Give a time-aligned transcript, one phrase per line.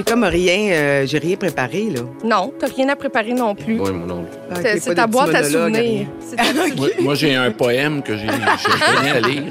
[0.00, 2.00] J'ai comme rien, euh, j'ai rien préparé, là.
[2.24, 3.78] Non, t'as rien à préparer non plus.
[3.78, 4.30] Oui, mon oncle.
[4.62, 6.06] C'est- ta boîte à souvenirs.
[6.38, 6.64] rien.
[6.74, 9.42] Moi, moi, j'ai un poème que j'ai donné à lire.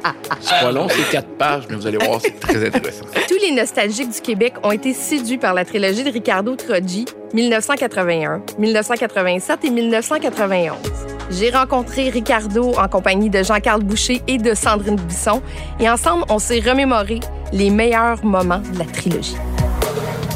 [0.40, 3.04] C'est pas long, c'est quatre pages, mais vous allez voir, c'est très intéressant.
[3.28, 8.42] Tous les nostalgiques du Québec ont été séduits par la trilogie de Ricardo Troggi, 1981,
[8.58, 10.74] 1987 et 1991.
[11.30, 15.40] J'ai rencontré Ricardo en compagnie de Jean-Carl Boucher et de Sandrine Bisson,
[15.78, 17.20] et ensemble, on s'est remémoré
[17.52, 19.36] les meilleurs moments de la trilogie.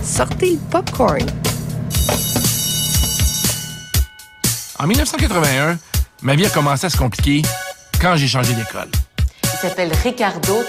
[0.06, 1.26] Sortez le popcorn.
[4.78, 5.78] En 1981,
[6.22, 7.42] ma vie a commencé à se compliquer
[8.00, 8.88] quand j'ai changé d'école.
[9.42, 10.62] Il s'appelle Ricardo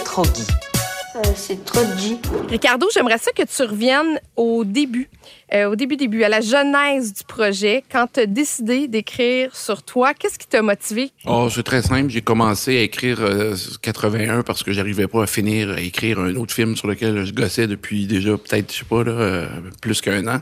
[1.17, 1.29] Troggi.
[1.35, 2.17] c'est Troggi.
[2.49, 5.09] Ricardo, j'aimerais ça que tu reviennes au début,
[5.53, 9.83] euh, au début, début, à la genèse du projet, quand tu as décidé d'écrire sur
[9.83, 10.13] toi.
[10.13, 11.11] Qu'est-ce qui t'a motivé?
[11.25, 12.09] Oh, c'est très simple.
[12.09, 16.35] J'ai commencé à écrire euh, 81 parce que j'arrivais pas à finir à écrire un
[16.35, 19.47] autre film sur lequel je gossais depuis déjà peut-être, je sais pas, là, euh,
[19.81, 20.41] plus qu'un an.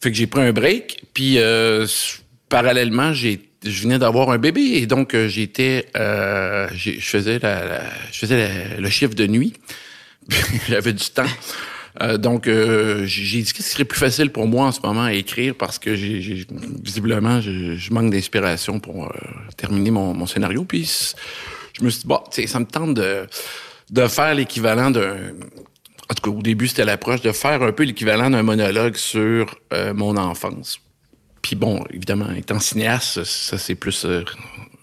[0.00, 1.04] Fait que j'ai pris un break.
[1.14, 1.86] Puis euh,
[2.48, 7.64] parallèlement, j'ai je venais d'avoir un bébé et donc euh, j'étais euh, je faisais la,
[7.66, 9.52] la- je faisais le chiffre de nuit.
[10.68, 11.26] J'avais du temps.
[12.00, 15.02] Euh, donc, euh, j'ai dit qu'est-ce qui serait plus facile pour moi en ce moment
[15.02, 16.46] à écrire parce que j'ai
[16.82, 19.10] visiblement je, manque d'inspiration pour euh,
[19.56, 20.64] terminer mon, mon scénario.
[20.64, 21.12] Puis
[21.78, 23.26] je me suis dit bon, ça me tente de
[23.90, 25.16] de faire l'équivalent d'un
[26.08, 29.54] en tout cas au début c'était l'approche de faire un peu l'équivalent d'un monologue sur
[29.74, 30.80] euh, mon enfance.
[31.42, 34.24] Puis bon, évidemment, étant cinéaste, ça c'est plus euh,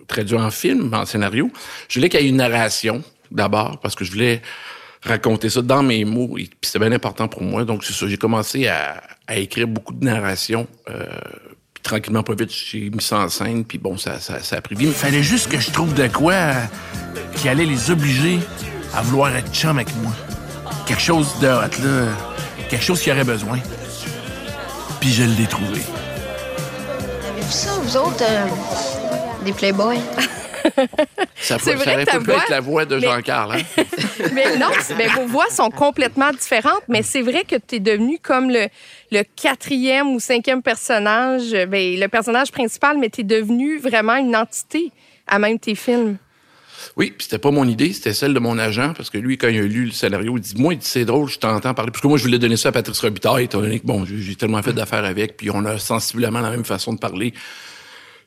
[0.08, 1.50] traduit en film, en scénario.
[1.88, 3.02] Je voulais qu'il y ait une narration
[3.32, 4.42] d'abord parce que je voulais
[5.04, 7.64] raconter ça dans mes mots et puis c'était bien important pour moi.
[7.64, 10.68] Donc c'est ça, j'ai commencé à, écrire beaucoup de narration.
[10.90, 11.06] Euh,
[11.82, 13.64] tranquillement, pas vite, j'ai mis ça en scène.
[13.64, 14.18] Puis bon, ça,
[14.52, 14.88] a pris vie.
[14.88, 16.66] Il fallait juste que je trouve de quoi euh,
[17.36, 18.40] qui allait les obliger
[18.94, 20.12] à vouloir être chum avec moi.
[20.86, 21.70] Quelque chose de là.
[22.70, 23.60] Quelque chose qui aurait besoin.
[25.00, 25.82] Puis je l'ai trouvé.
[27.50, 28.46] Ça, vous autres, euh,
[29.46, 30.00] des Playboys?
[31.42, 33.56] Ça, C'est ça vrai aurait que ta voix- être la voix de mais- Jean-Carl.
[33.56, 33.84] Hein?
[34.34, 34.68] Mais non,
[34.98, 38.68] ben, vos voix sont complètement différentes, mais c'est vrai que tu es devenu comme le,
[39.12, 44.18] le quatrième ou cinquième personnage, euh, ben, le personnage principal, mais tu es devenu vraiment
[44.18, 44.92] une entité
[45.26, 46.18] à même tes films.
[46.98, 49.48] Oui, puis c'était pas mon idée, c'était celle de mon agent, parce que lui, quand
[49.48, 51.92] il a lu le scénario, il dit Moi, c'est drôle, je t'entends parler.
[51.92, 54.36] Parce que moi, je voulais donner ça à Patrice Robitaille, étant donné que, bon, j'ai
[54.36, 57.34] tellement fait d'affaires avec, puis on a sensiblement la même façon de parler.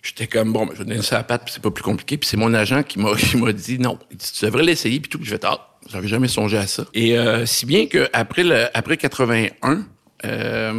[0.03, 2.17] J'étais comme, bon, ben, je vais donner ça à Pat, puis c'est pas plus compliqué.
[2.17, 4.99] Puis c'est mon agent qui m'a qui m'a dit Non, il dit, tu devrais l'essayer,
[5.01, 5.19] puis tout.
[5.19, 6.85] Puis je fais Ah, j'avais jamais songé à ça.
[6.95, 9.85] Et euh, si bien que après, le, après 81,
[10.25, 10.73] euh,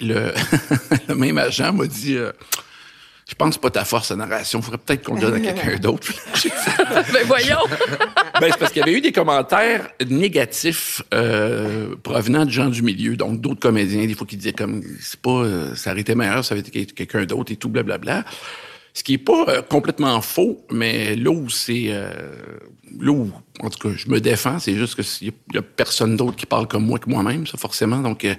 [0.00, 0.32] le,
[1.08, 2.16] le même agent m'a dit.
[2.16, 2.32] euh,
[3.32, 4.58] je pense pas ta force à narration.
[4.58, 6.12] Il faudrait peut-être qu'on le donne à quelqu'un d'autre.
[7.12, 7.56] Ben voyons!
[8.40, 12.82] ben, c'est parce qu'il y avait eu des commentaires négatifs euh, provenant de gens du
[12.82, 16.14] milieu, donc d'autres comédiens, des fois qui disaient comme c'est pas euh, ça aurait été
[16.14, 18.24] meilleur, ça avait été quelqu'un d'autre et tout, blablabla.
[18.94, 22.10] Ce qui est pas euh, complètement faux, mais là où c'est euh,
[23.00, 26.16] là où, en tout cas, je me défends, c'est juste que il y, a personne
[26.16, 27.98] d'autre qui parle comme moi que moi-même, ça forcément.
[27.98, 28.34] Donc euh,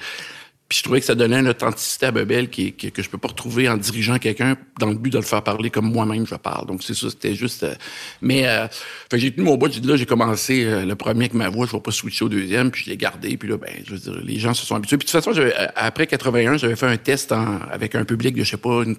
[0.70, 3.18] puis je trouvais que ça donnait une authenticité à Bebel qui, qui- que je peux
[3.20, 6.34] pas retrouver en dirigeant quelqu'un dans le but de le faire parler comme moi-même je
[6.36, 6.66] parle.
[6.68, 7.64] Donc c'est ça, c'était juste.
[7.64, 7.76] euh,
[8.22, 8.68] mais euh,
[9.14, 9.68] j'ai tenu mon bout.
[9.86, 12.72] Là, j'ai commencé euh, le premier avec ma voix, je vais pas switcher au deuxième,
[12.72, 13.38] puis je l'ai gardé.
[13.38, 14.98] Puis là, ben, je veux dire, les gens se sont habitués.
[14.98, 18.36] Puis de toute façon, euh, après 81, j'avais fait un test en- avec un public
[18.36, 18.96] de je sais pas une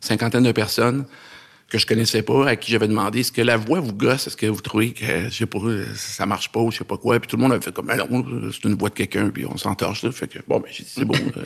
[0.00, 1.06] cinquantaine de personnes
[1.70, 4.36] que je connaissais pas, à qui j'avais demandé est-ce que la voix vous gosse, est-ce
[4.36, 5.58] que vous trouvez que je sais pas,
[5.94, 7.86] ça marche pas ou je sais pas quoi, puis tout le monde avait fait comme
[7.86, 10.68] Ben non, c'est une voix de quelqu'un, puis on s'entorche là, fait que bon ben
[10.70, 11.44] j'ai dit c'est bon, euh,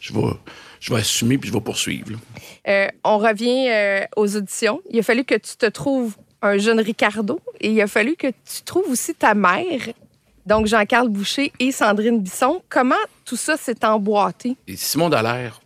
[0.00, 0.20] je vais
[0.80, 2.18] je vais assumer puis je vais poursuivre.
[2.68, 4.80] Euh, on revient euh, aux auditions.
[4.90, 8.28] Il a fallu que tu te trouves un jeune Ricardo et il a fallu que
[8.28, 9.80] tu trouves aussi ta mère,
[10.46, 12.62] donc Jean-Carl Boucher et Sandrine Bisson.
[12.68, 14.56] Comment tout ça s'est emboîté?
[14.68, 15.60] Et Simon Dallaire,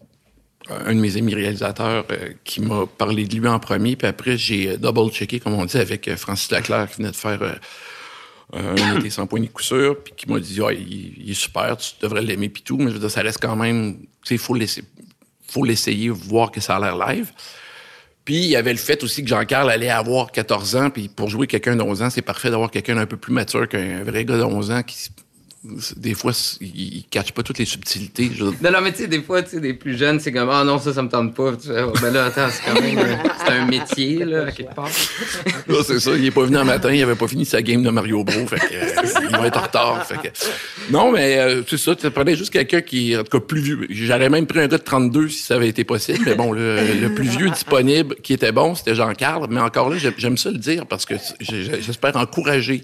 [0.71, 4.37] un de mes amis réalisateurs, euh, qui m'a parlé de lui en premier, puis après,
[4.37, 7.59] j'ai euh, double-checké, comme on dit, avec euh, Francis Laclaire, qui venait de faire
[8.53, 11.93] un été sans ni coup sûr, puis qui m'a dit, Ah, il, est super, tu
[12.01, 14.39] devrais l'aimer, puis tout, mais je veux dire, ça reste quand même, tu sais, il
[15.49, 17.33] faut l'essayer, voir que ça a l'air live.
[18.25, 21.31] Puis il y avait le fait aussi que Jean-Carl allait avoir 14 ans, puis pour
[21.31, 24.27] jouer quelqu'un de 11 ans, c'est parfait d'avoir quelqu'un d'un peu plus mature qu'un vrai
[24.27, 25.09] gars de 11 ans qui,
[25.97, 28.31] des fois, il ne catch pas toutes les subtilités.
[28.33, 30.49] Je Non, non, mais tu sais, des fois, tu sais, des plus jeunes, c'est comme,
[30.51, 31.57] ah non, ça, ça me tente pas.
[31.57, 33.15] Tu fais, Oh, ben là, attends, c'est quand même, euh,
[33.45, 34.89] c'est un métier, là, à quelque part.
[35.69, 36.13] Là, c'est ça.
[36.17, 38.47] Il est pas venu un matin, il avait pas fini sa game de Mario Bros.
[38.47, 40.07] Fait que, euh, il va être en retard.
[40.07, 40.29] Fait que...
[40.93, 41.95] Non, mais euh, c'est ça.
[41.97, 43.87] Tu prenais juste quelqu'un qui, en tout cas, plus vieux.
[43.91, 46.21] J'aurais même pris un gars de 32 si ça avait été possible.
[46.25, 49.47] Mais bon, le, le plus vieux disponible qui était bon, c'était Jean-Carl.
[49.51, 52.83] Mais encore là, j'aime- ça le dire parce que j'espère encourager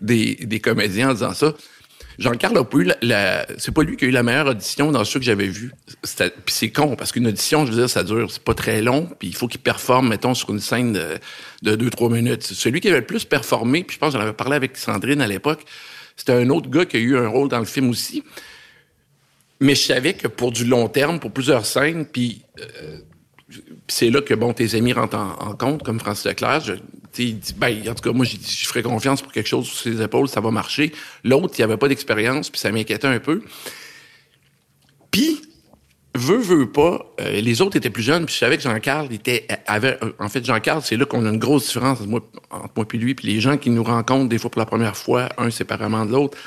[0.00, 1.54] des, des comédiens en disant ça.
[2.20, 5.04] Jean-Carl a pas eu la, c'est pas lui qui a eu la meilleure audition dans
[5.04, 5.50] ceux que j'avais.
[6.04, 8.82] C'était- Puis c'est con, parce qu'une audition, je veux dire, ça dure, c'est pas très
[8.82, 11.06] long, puis il faut qu'il performe, mettons, sur une scène de,
[11.62, 12.42] de deux, trois minutes.
[12.42, 15.26] Celui qui avait le plus performé, puis je pense j'en avais parlé avec Sandrine à
[15.26, 15.64] l'époque,
[16.14, 18.22] c'était un autre gars qui a eu un rôle dans le film aussi.
[19.60, 22.98] Mais je savais que pour du long terme, pour plusieurs scènes, puis euh,
[23.88, 26.60] c'est là que, bon, tes amis rentrent en, compte, comme Francis Leclerc.
[26.60, 26.74] Je,
[27.56, 30.28] ben, en tout cas, moi, dit, je ferais confiance pour quelque chose sur ses épaules,
[30.28, 30.92] ça va marcher.
[31.24, 33.42] L'autre, il avait pas d'expérience, puis ça m'inquiétait un peu.
[35.10, 35.42] Puis,
[36.14, 39.46] veut, veut pas, euh, les autres étaient plus jeunes, puis je savais que Jean-Carl était,
[39.66, 42.20] avait, euh, en fait, Jean-Carl, c'est là qu'on a une grosse différence entre moi,
[42.50, 44.96] entre moi puis lui, puis les gens qui nous rencontrent des fois pour la première
[44.96, 46.38] fois, un séparément de l'autre.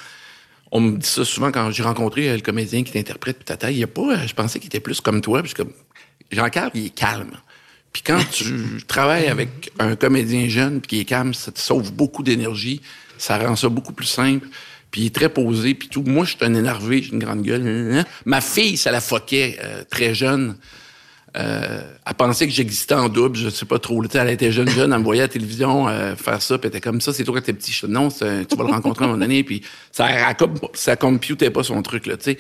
[0.75, 3.69] On me dit ça souvent quand j'ai rencontré euh, le comédien qui t'interprète, puis tata,
[3.69, 5.71] il a pas, euh, je pensais qu'il était plus comme toi, puis je comme,
[6.33, 7.31] Jean-Carl, il est calme.
[7.91, 11.93] Puis quand tu travailles avec un comédien jeune puis qui est calme, ça te sauve
[11.93, 12.81] beaucoup d'énergie,
[13.17, 14.47] ça rend ça beaucoup plus simple.
[14.91, 16.03] Puis il est très posé, puis tout.
[16.03, 18.05] Moi, je suis un énervé, j'ai une grande gueule.
[18.25, 20.55] Ma fille, ça la foquait euh, très jeune.
[21.35, 24.03] Euh, elle pensait que j'existais en double, je sais pas trop.
[24.13, 26.77] Elle était jeune, jeune, elle me voyait à la télévision euh, faire ça, puis elle
[26.77, 27.71] était comme ça, c'est toi quand t'es petit.
[27.71, 30.07] Je non, tu vas le rencontrer à un moment donné, puis ça,
[30.73, 32.37] ça computait pas son truc, là, tu sais.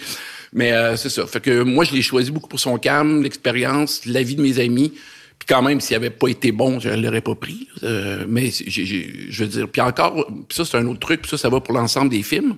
[0.53, 1.25] Mais euh, c'est ça.
[1.25, 4.93] Fait que moi, je l'ai choisi beaucoup pour son calme, l'expérience, l'avis de mes amis.
[5.39, 7.67] Puis quand même, s'il avait pas été bon, je l'aurais pas pris.
[7.83, 11.29] Euh, mais j'ai- je veux dire, puis encore, puis ça c'est un autre truc, puis
[11.31, 12.57] ça, ça va pour l'ensemble des films.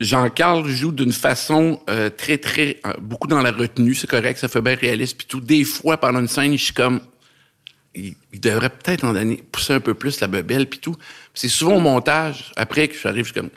[0.00, 2.80] Jean-Carl joue d'une façon euh, très, très...
[2.86, 5.16] euh, beaucoup dans la retenue, c'est correct, ça fait bien réaliste.
[5.16, 7.00] Puis tout, des fois, pendant une scène, je suis comme...
[7.94, 10.94] Il, devrait peut-être en donner, pousser un peu plus la bebelle, puis tout.
[11.34, 13.50] C'est souvent au montage, après que j'arrive, je suis comme...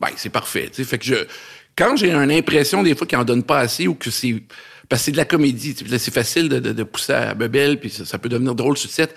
[0.00, 0.84] Ben, c'est parfait, tu.
[0.84, 1.14] Fait que je...
[1.76, 4.42] Quand j'ai une impression, des fois, qu'il en donne pas assez ou que c'est...
[4.88, 8.18] Parce que c'est de la comédie, c'est facile de, pousser à la bebelle, puis ça,
[8.18, 9.14] peut devenir drôle sur set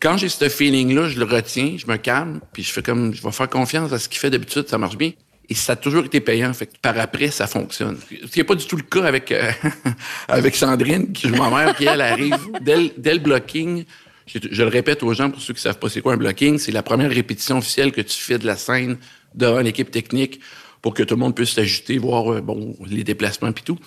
[0.00, 3.20] quand j'ai ce feeling-là, je le retiens, je me calme, puis je fais comme, je
[3.20, 5.10] vais faire confiance à ce qu'il fait d'habitude, ça marche bien.
[5.50, 7.98] Et ça a toujours été payant, fait que par après, ça fonctionne.
[8.10, 9.50] Ce qui n'est pas du tout le cas avec, euh,
[10.28, 13.84] avec Sandrine, qui ma mère, qui elle arrive dès, le- dès le blocking.
[14.26, 16.70] Je, le répète aux gens, pour ceux qui savent pas c'est quoi un blocking, c'est
[16.72, 18.98] la première répétition officielle que tu fais de la scène
[19.34, 20.38] devant l'équipe technique
[20.82, 23.78] pour que tout le monde puisse s'ajouter, voir, euh, bon, les déplacements puis tout.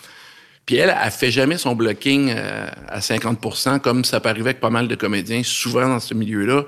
[0.65, 4.59] Puis elle, elle fait jamais son blocking euh, à 50% comme ça peut arriver avec
[4.59, 6.63] pas mal de comédiens, souvent dans ce milieu-là.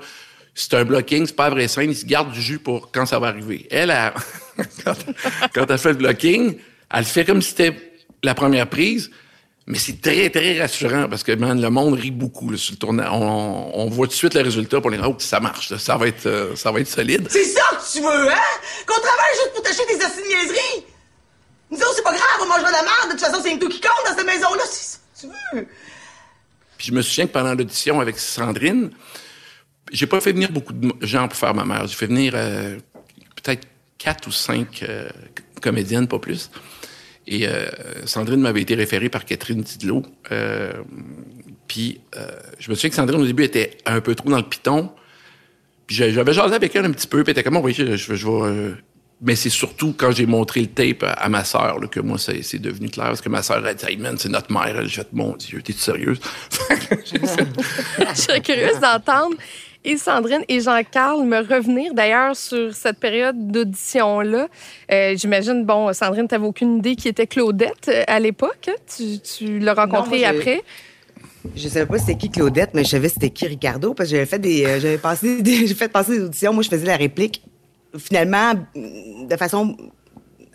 [0.54, 3.06] C'est un blocking, c'est pas la vraie scène, ils se gardent du jus pour quand
[3.06, 3.66] ça va arriver.
[3.72, 4.12] Elle, elle-
[4.84, 4.94] quand,
[5.54, 6.56] quand elle fait le blocking,
[6.92, 7.76] elle fait comme si c'était
[8.22, 9.10] la première prise,
[9.66, 12.78] mais c'est très, très rassurant parce que man, le monde rit beaucoup là, sur le
[12.78, 13.08] tournage.
[13.10, 16.08] On, on voit tout de suite le résultat pour les oh, ça marche, ça va
[16.08, 17.26] être, euh, ça va être solide.
[17.30, 18.36] C'est ça que tu veux, hein?
[18.86, 20.84] Qu'on travaille juste pour t'acheter des acides niaiseries?
[21.70, 23.06] Nous autres, c'est pas grave, on mangera de la merde.
[23.06, 24.62] De toute façon, c'est tout qui compte dans cette maison-là.
[24.66, 25.66] C'est ça que tu veux.
[26.76, 28.90] Puis je me souviens que pendant l'audition avec Sandrine,
[29.90, 31.86] j'ai pas fait venir beaucoup de gens pour faire ma mère.
[31.86, 32.76] J'ai fait venir euh,
[33.42, 33.66] peut-être
[34.04, 35.08] quatre ou cinq euh,
[35.62, 36.50] comédiennes, pas plus.
[37.26, 37.66] Et euh,
[38.04, 40.02] Sandrine m'avait été référée par Catherine Tidlot.
[40.30, 40.72] Euh,
[41.66, 42.00] puis
[42.58, 44.90] je me souviens que Sandrine, au début, était un peu trop dans le piton.
[45.86, 47.96] Puis j'a- j'avais jasé avec elle un petit peu, puis elle était comme, oui, je,
[47.96, 48.74] je, vais...
[49.22, 52.90] mais c'est surtout quand j'ai montré le tape à, ma sœur que moi, c'est devenu
[52.90, 53.06] clair.
[53.06, 54.86] Parce que ma sœur, elle dit, hey man, c'est notre mère.
[54.86, 56.20] J'ai fait, mon Dieu, t'es-tu sérieuse?
[57.06, 59.36] Je serais curieuse d'entendre
[59.84, 64.48] et Sandrine et Jean-Carl me revenir d'ailleurs sur cette période d'audition-là.
[64.90, 68.70] Euh, J'imagine, bon, Sandrine, tu n'avais aucune idée qui était Claudette euh, à l'époque.
[68.96, 70.62] Tu, tu l'as rencontré moi, j'ai- après.
[71.54, 74.26] Je savais pas c'était qui Claudette, mais je savais c'était qui Ricardo parce que j'avais
[74.26, 76.52] fait des, euh, j'avais passé des, fait passer des auditions.
[76.54, 77.42] Moi, je faisais la réplique.
[77.98, 79.76] Finalement, de façon,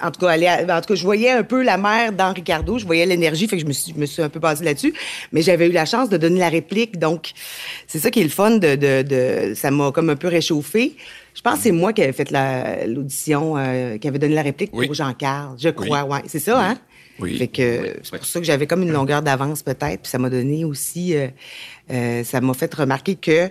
[0.01, 2.77] en tout cas, en tout cas, je voyais un peu la mère dans Ricardo.
[2.77, 4.93] Je voyais l'énergie, fait que je me suis, je me suis un peu basée là-dessus.
[5.31, 7.31] Mais j'avais eu la chance de donner la réplique, donc
[7.87, 10.95] c'est ça qui est le fun de, de, de ça m'a comme un peu réchauffé.
[11.35, 14.41] Je pense que c'est moi qui avais fait la- l'audition, euh, qui avait donné la
[14.41, 14.87] réplique Oui.
[14.87, 15.55] pour Jean-Carl.
[15.57, 16.77] Je crois, ouais, c'est ça, hein?
[17.19, 17.37] Oui.
[17.37, 20.29] Fait que c'est pour ça que j'avais comme une longueur d'avance peut-être, puis ça m'a
[20.29, 21.27] donné aussi, euh,
[21.91, 23.49] euh, ça m'a fait remarquer que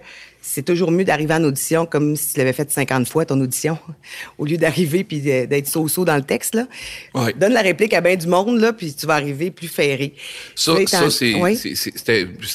[0.49, 3.79] c'est toujours mieux d'arriver en audition comme si tu l'avais fait 50 fois ton audition,
[4.39, 6.67] au lieu d'arriver puis d'être so-so dans le texte là.
[7.15, 7.35] Ouais.
[7.35, 10.15] Donne la réplique à bien du monde là, puis tu vas arriver plus ferré.
[10.55, 10.75] Ça,
[11.11, 11.59] c'est Oui.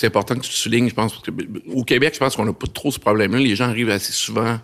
[0.04, 1.14] important que tu soulignes, je pense.
[1.14, 1.32] Parce que,
[1.72, 3.40] au Québec, je pense qu'on n'a pas trop ce problème-là.
[3.40, 4.60] Les gens arrivent assez souvent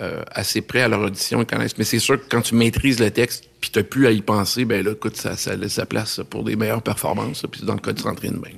[0.00, 1.76] euh, assez près à leur audition, ils connaissent.
[1.76, 4.22] Mais c'est sûr que quand tu maîtrises le texte puis tu n'as plus à y
[4.22, 7.44] penser, ben là, écoute, ça, ça laisse la place pour des meilleures performances.
[7.50, 8.52] Puis dans le cas de Sandrine, ben,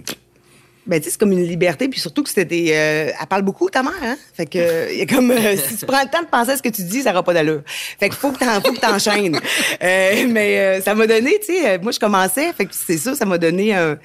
[0.87, 3.93] Ben, c'est comme une liberté, puis surtout que c'était euh, elle parle beaucoup, ta mère,
[4.03, 4.17] hein?
[4.35, 5.31] Fait que, euh, il y a comme.
[5.31, 7.23] euh, si tu prends le temps de penser à ce que tu dis, ça n'aura
[7.23, 7.63] pas d'allure.
[7.67, 9.41] Fait que faut que t'enchaînes.
[9.83, 13.25] Euh, mais ça m'a donné, tu sais, moi, je commençais, fait que c'est ça, ça
[13.25, 13.99] m'a donné un,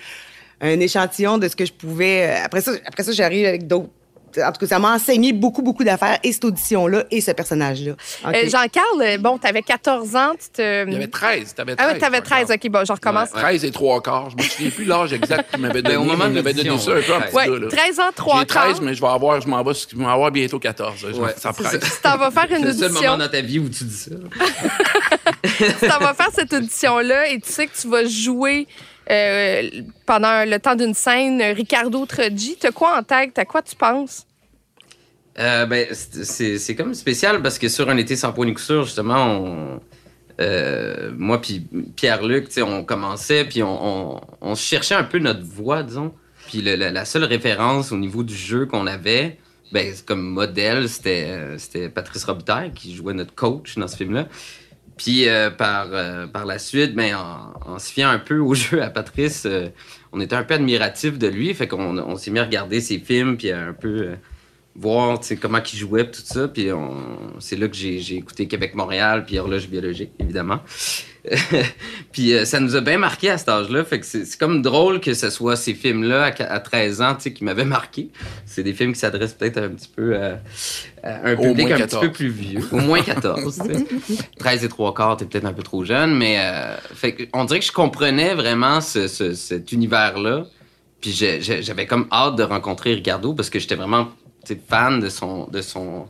[0.61, 2.33] un échantillon de ce que je pouvais.
[2.43, 3.89] Après ça, après ça j'arrive avec d'autres
[4.37, 7.93] en tout cas, ça m'a enseigné beaucoup, beaucoup d'affaires, et cette audition-là, et ce personnage-là.
[8.25, 10.85] Euh, Jean-Carl, euh, bon, t'avais 14 ans, tu te...
[10.87, 11.53] Il y avait 13.
[11.55, 11.87] T'avais 13.
[11.89, 13.29] Ah oui, t'avais 13, OK, bon, je recommence.
[13.31, 14.29] 13 et 3 quarts.
[14.31, 15.95] Je me souviens plus l'âge exact qu'il m'avait donné.
[15.97, 17.25] Au moment mais il m'avait donné ça un peu en ouais.
[17.25, 17.67] petit Ouais, gars, là.
[17.69, 18.63] 13 ans, 3 J'ai quarts.
[18.65, 20.95] 13, mais je vais avoir, je m'en vais, je vais avoir bientôt 14.
[20.99, 21.33] Je- Ouais.
[21.37, 21.79] Ça C'est presse.
[21.95, 23.11] Tu t'en vas faire C'est une le seul audition.
[23.11, 24.11] moment dans ta vie où tu dis ça.
[25.43, 28.67] tu t'en vas faire cette audition-là et tu sais que tu vas jouer
[29.11, 29.69] euh,
[30.05, 32.57] pendant le temps d'une scène Ricardo Troggi.
[32.59, 33.31] T'as quoi en tête?
[33.33, 34.25] T'as quoi tu penses?
[35.39, 39.79] Euh, ben, c'est- comme spécial parce que sur un été sans point ni sûr, justement,
[40.41, 44.21] euh, moi puis Pierre-Luc, on commençait puis on,
[44.55, 46.13] cherchait un peu notre voix, disons.
[46.47, 49.37] Puis la, seule référence au niveau du jeu qu'on avait,
[49.71, 54.27] ben, comme modèle, c'était Patrice Robitaille qui jouait notre coach dans ce film-là.
[54.99, 58.53] Puis euh, par, euh, par la suite, ben, en, en se fiant un peu au
[58.53, 59.69] jeu à Patrice, euh,
[60.11, 61.53] on était un peu admiratif de lui.
[61.53, 64.09] Fait qu'on on s'est mis à regarder ses films, puis un peu
[64.75, 66.49] voir comment il jouait, tout ça.
[66.49, 66.67] Puis
[67.39, 70.59] c'est là que j'ai j'ai écouté Québec-Montréal, puis Horloge biologique, évidemment.
[72.11, 73.83] puis euh, ça nous a bien marqué à cet âge-là.
[73.83, 77.21] Fait que c'est comme drôle que ce soit ces films-là à, à 13 ans tu
[77.23, 78.09] sais, qui m'avaient marqué.
[78.45, 80.39] C'est des films qui s'adressent peut-être un petit peu à,
[81.03, 82.01] à un public un 14.
[82.01, 82.61] petit peu plus vieux.
[82.71, 83.61] Au moins 14.
[84.07, 84.23] tu sais.
[84.39, 87.45] 13 et 3 quarts, t'es peut-être un peu trop jeune, mais euh, fait que on
[87.45, 90.45] dirait que je comprenais vraiment ce- ce- cet univers-là.
[91.01, 94.09] Puis j'avais comme hâte de rencontrer Ricardo parce que j'étais vraiment
[94.67, 96.07] fan de son, de, son,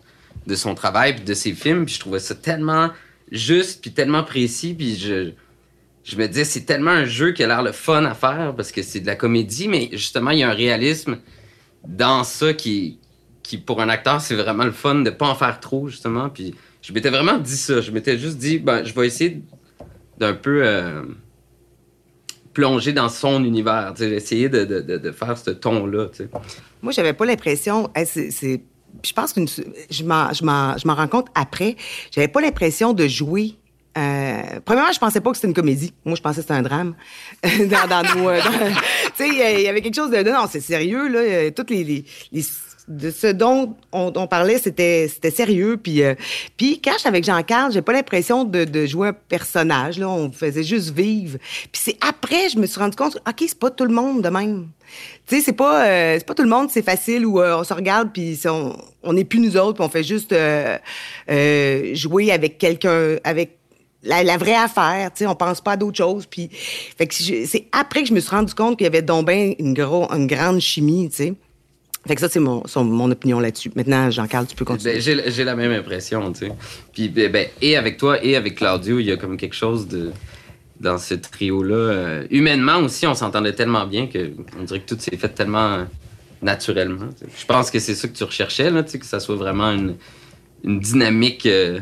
[0.47, 1.85] de son travail puis de ses films.
[1.85, 2.89] Puis je trouvais ça tellement
[3.31, 4.73] juste puis tellement précis.
[4.73, 8.53] Puis je, me disais, c'est tellement un jeu qui a l'air le fun à faire
[8.55, 11.19] parce que c'est de la comédie, mais justement, il y a un réalisme
[11.87, 12.99] dans ça qui,
[13.43, 16.29] qui pour un acteur, c'est vraiment le fun de pas en faire trop, justement.
[16.29, 17.81] Puis je m'étais vraiment dit ça.
[17.81, 19.41] Je m'étais juste dit, ben, je vais essayer
[20.17, 21.03] d'un peu euh,
[22.53, 26.07] plonger dans son univers, essayer de, de, de, faire ce ton-là.
[26.81, 27.89] Moi, j'avais pas l'impression.
[29.03, 29.41] Je pense que
[29.89, 31.75] je m'en, rends compte après.
[32.11, 33.55] J'avais pas l'impression de jouer.
[33.97, 35.93] Euh, premièrement, je pensais pas que c'était une comédie.
[36.05, 36.95] Moi, je pensais que c'était un drame.
[37.43, 38.39] dans, dans nos, euh,
[39.19, 41.19] il y avait quelque chose de non, c'est sérieux là.
[41.19, 42.05] Euh, Toutes les-
[42.89, 45.77] de ce dont on, parlait, c'était sérieux.
[45.81, 46.15] Puis euh,
[46.57, 49.99] puis j'étais avec Jean-Carl, j'ai pas l'impression de, jouer un personnage.
[49.99, 51.37] Là, on faisait juste vivre.
[51.71, 54.29] Puis c'est après, je me suis rendu compte, ok, c'est pas tout le monde de
[54.29, 54.67] même.
[55.27, 57.63] Tu sais, c'est pas, euh, c'est pas tout le monde, c'est facile où euh, on
[57.63, 60.75] se regarde puis on n'est plus nous autres, puis on fait juste euh,
[61.93, 63.59] jouer avec quelqu'un, avec
[64.01, 66.25] la, vraie affaire, tu sais, on pense pas à d'autres choses.
[66.25, 66.49] Puis,
[67.11, 70.11] c'est après que je me suis rendu compte qu'il y avait donc ben une, gros,
[70.11, 71.33] une grande chimie, tu sais.
[72.09, 73.71] Fait que ça, c'est mon, son- mon opinion là-dessus.
[73.75, 74.95] Maintenant, Jean-Carl, tu peux continuer.
[74.95, 76.51] Ben, j'ai, j'ai la même impression, tu sais.
[76.91, 79.87] Puis, ben, ben, et avec toi et avec Claudio, il y a comme quelque chose
[79.87, 80.09] de
[80.79, 81.75] dans ce trio-là.
[81.75, 85.73] Euh, humainement aussi, on s'entendait tellement bien que on dirait que tout s'est fait tellement
[85.75, 85.83] euh,
[86.41, 87.09] naturellement.
[87.39, 89.69] Je pense que c'est ça que tu recherchais, là, tu sais, que ça soit vraiment
[89.71, 89.95] une,
[90.63, 91.79] une dynamique euh,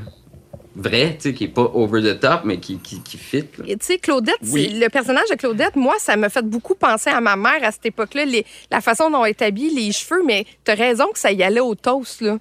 [0.80, 3.44] vraie, tu sais, qui est pas over the top, mais qui, qui, qui fit.
[3.58, 3.66] là.
[3.68, 4.70] Et tu sais, Claudette, Oui.
[4.80, 7.86] le personnage de Claudette, moi, ça m'a fait beaucoup penser à ma mère à cette
[7.88, 11.32] époque-là, les- la façon dont elle est habillée, les cheveux, mais t'as raison que ça
[11.32, 12.38] y allait au toast, là.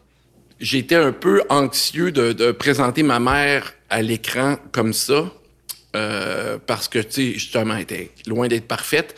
[0.61, 5.31] J'étais un peu anxieux de, de présenter ma mère à l'écran comme ça,
[5.95, 9.15] euh, parce que, tu sais, justement, elle était loin d'être parfaite.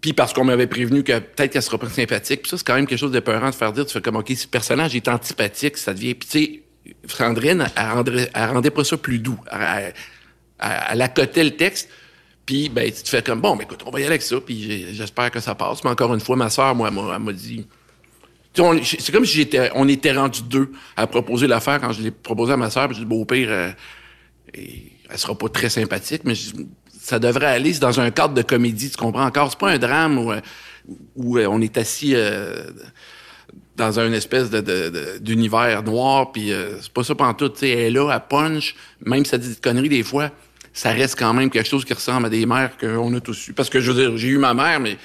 [0.00, 2.42] Puis parce qu'on m'avait prévenu que peut-être qu'elle sera pas sympathique.
[2.42, 3.84] Puis ça, c'est quand même quelque chose d'épeurant de faire dire.
[3.84, 6.14] Tu fais comme, OK, si le personnage est antipathique, ça devient...
[6.14, 6.59] Puis tu sais,
[7.06, 9.38] Sandrine, elle rendrait, elle rendait pas ça plus doux.
[9.50, 9.94] Elle, elle,
[10.90, 11.88] elle- accotait le texte.
[12.46, 14.40] Puis, ben, tu te fais comme, bon, ben, écoute, on va y aller avec ça.
[14.40, 15.84] Puis j'espère que ça passe.
[15.84, 17.66] Mais encore une fois, ma soeur, moi, elle m'a- dit...
[18.52, 22.52] C'est comme si j'étais, on était rendus deux à proposer l'affaire quand je l'ai proposé
[22.52, 22.88] à ma soeur.
[22.88, 23.70] Puis j'ai dit, bon, au pire, euh,
[24.54, 26.34] elle sera pas très sympathique, mais
[27.00, 27.72] ça devrait aller.
[27.72, 29.50] C'est dans un cadre de comédie, tu comprends encore?
[29.50, 30.40] C'est pas un drame où, euh,
[31.38, 32.64] euh, on est assis euh,
[33.76, 37.54] dans un espèce de, d'univers noir, puis euh, c'est pas ça pantoute.
[37.54, 40.30] Tu sais, elle est là, elle punch, même si ça dit des conneries des fois,
[40.72, 43.52] ça reste quand même quelque chose qui ressemble à des mères qu'on a tous eu.
[43.52, 44.96] Parce que, je veux dire, j'ai eu ma mère, mais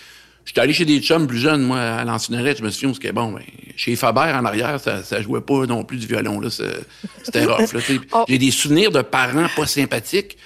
[0.45, 3.31] j'étais allé chez des chums plus jeunes, moi, à l'Ancinarette, je me souviens, que, bon,
[3.31, 3.43] ben,
[3.75, 7.73] chez Faber, en arrière, ça, ça jouait pas non plus du violon, là, c'était rough,
[7.73, 7.79] là.
[8.11, 8.25] Oh.
[8.27, 10.37] J'ai des souvenirs de parents pas sympathiques.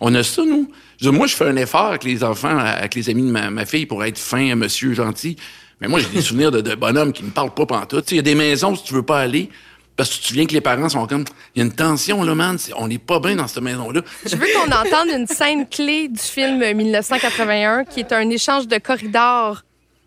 [0.00, 0.70] On a ça, nous.
[0.98, 3.30] Je veux dire, moi, je fais un effort avec les enfants, avec les amis de
[3.30, 5.36] ma, ma fille pour être fin, monsieur, gentil.
[5.80, 8.10] Mais moi, j'ai des souvenirs de, de bonhommes qui me parlent pas pantoute.
[8.12, 9.48] Il y a des maisons, si tu veux pas aller,
[9.96, 12.22] parce que tu te souviens que les parents sont comme, il y a une tension,
[12.22, 12.58] là, man.
[12.76, 14.02] On n'est pas bien dans cette maison-là.
[14.24, 18.78] Je veux qu'on entende une scène clé du film 1981, qui est un échange de
[18.78, 19.62] corridors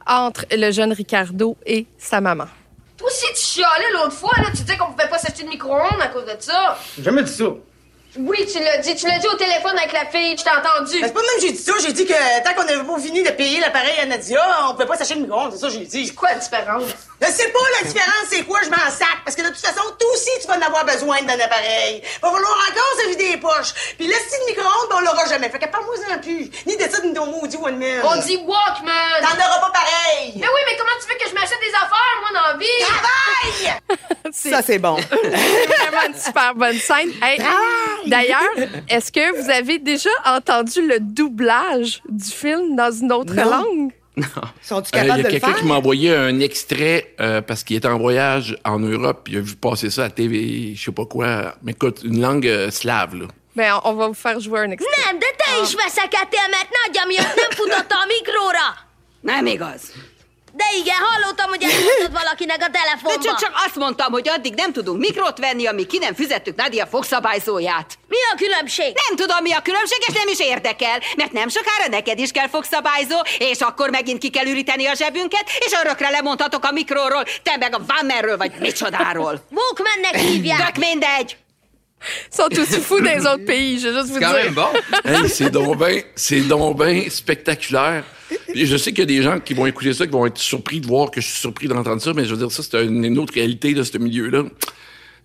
[0.06, 2.46] entre le jeune Ricardo et sa maman.
[2.98, 4.46] Toi aussi, tu chialais l'autre fois, là.
[4.52, 6.78] Tu disais qu'on pouvait pas s'acheter de micro-ondes à cause de ça.
[6.98, 7.46] J'ai jamais dit ça.
[8.16, 8.96] Oui, tu l'as dit.
[8.96, 10.38] Tu l'as dit au téléphone avec la fille.
[10.38, 11.02] Je t'ai entendu.
[11.02, 13.00] Ben, c'est pas même que j'ai dit ça, j'ai dit que tant qu'on n'avait pas
[13.00, 15.74] fini de payer l'appareil à Nadia, on pouvait pas s'acheter le micro-ondes, c'est ça que
[15.74, 16.08] j'ai dit.
[16.08, 16.84] C'est quoi la différence?
[17.22, 19.24] Je sais pas la différence, c'est quoi, je m'en sac.
[19.24, 22.04] Parce que de toute façon, toi aussi, tu vas en avoir besoin d'un appareil.
[22.22, 23.74] Va falloir encore se vider les poches.
[23.98, 25.50] Puis le style micro-ondes, ben, on l'aura jamais.
[25.50, 26.52] Fait que parle-moi-en plus.
[26.68, 28.02] Ni de ça, ni de ton maudit One-Man.
[28.04, 29.22] On dit Walkman.
[29.22, 30.34] T'en auras pas pareil.
[30.36, 32.68] Mais oui, mais comment tu veux que je m'achète des affaires, moi, dans la vie?
[32.82, 33.80] Travaille!
[34.32, 34.98] Ça, c'est bon.
[35.12, 37.12] C'est vraiment une super bonne scène.
[37.22, 37.38] Hey,
[38.08, 43.50] D'ailleurs, est-ce que vous avez déjà entendu le doublage du film dans une autre Non.
[43.50, 43.92] langue?
[44.62, 45.56] Sont-tu Euh, Il y a quelqu'un faire?
[45.58, 49.38] qui m'a envoyé un extrait euh, parce qu'il était en voyage en Europe, puis il
[49.38, 51.56] a vu passer ça à TV, je sais pas quoi.
[51.64, 53.26] Mais écoute, une langue euh, slave, là.
[53.56, 54.92] Ben, on va vous faire jouer un extrait.
[55.08, 55.44] Nem, de te
[60.56, 63.24] De igen, hallottam, hogy elmondtad valakinek a De telefonba.
[63.24, 66.86] csak, csak azt mondtam, hogy addig nem tudunk mikrot venni, amíg ki nem fizettük Nadia
[66.86, 67.94] fogszabályzóját.
[68.08, 68.96] Mi a különbség?
[69.08, 72.48] Nem tudom, mi a különbség, és nem is érdekel, mert nem sokára neked is kell
[72.48, 77.58] fogszabályzó, és akkor megint ki kell üríteni a zsebünket, és örökre lemondhatok a mikróról, te
[77.58, 79.46] meg a Vammerről, vagy micsodáról.
[79.52, 80.66] Walkmannek hívják.
[80.66, 81.38] Tök mindegy!
[82.32, 84.44] Ils sont aussi fous dans les autres pays, je vais juste vous C'est quand dire.
[84.46, 84.68] même bon.
[85.06, 88.04] Hey, c'est donc bien, c'est donc bien spectaculaire.
[88.54, 90.80] Je sais qu'il y a des gens qui vont écouter ça, qui vont être surpris
[90.80, 93.04] de voir que je suis surpris d'entendre ça, mais je veux dire, ça, c'est une,
[93.04, 94.44] une autre réalité de ce milieu-là.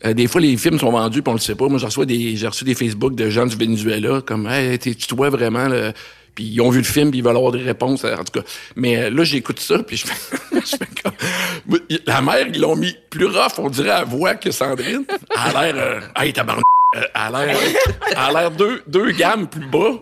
[0.04, 1.66] Euh, des fois, les films sont vendus, puis on le sait pas.
[1.68, 4.94] Moi, j'ai reçu des, j'ai reçu des Facebook de gens du Venezuela, comme, hey, t'es-
[4.94, 5.92] tu vois vraiment, là.
[6.38, 8.46] Puis ils ont vu le film, puis ils veulent avoir des réponses, en tout cas.
[8.76, 11.80] Mais euh, là, j'écoute ça, puis je fais, je fais comme...
[12.06, 15.04] La mère, ils l'ont mis plus rough, on dirait, à voix que Sandrine.
[15.08, 15.74] Elle a l'air...
[15.76, 16.62] Euh, hey, tabarnak,
[16.94, 17.58] euh, elle a l'air...
[18.14, 19.94] A l'air deux, deux gammes plus bas.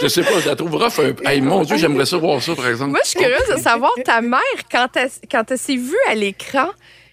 [0.00, 1.28] Je sais pas, je la trouve rough un peu.
[1.28, 2.92] Hey, mon Dieu, j'aimerais ça voir ça, par exemple.
[2.92, 4.40] Moi, je suis curieuse de savoir, ta mère,
[4.72, 6.70] quand elle, quand elle s'est vue à l'écran,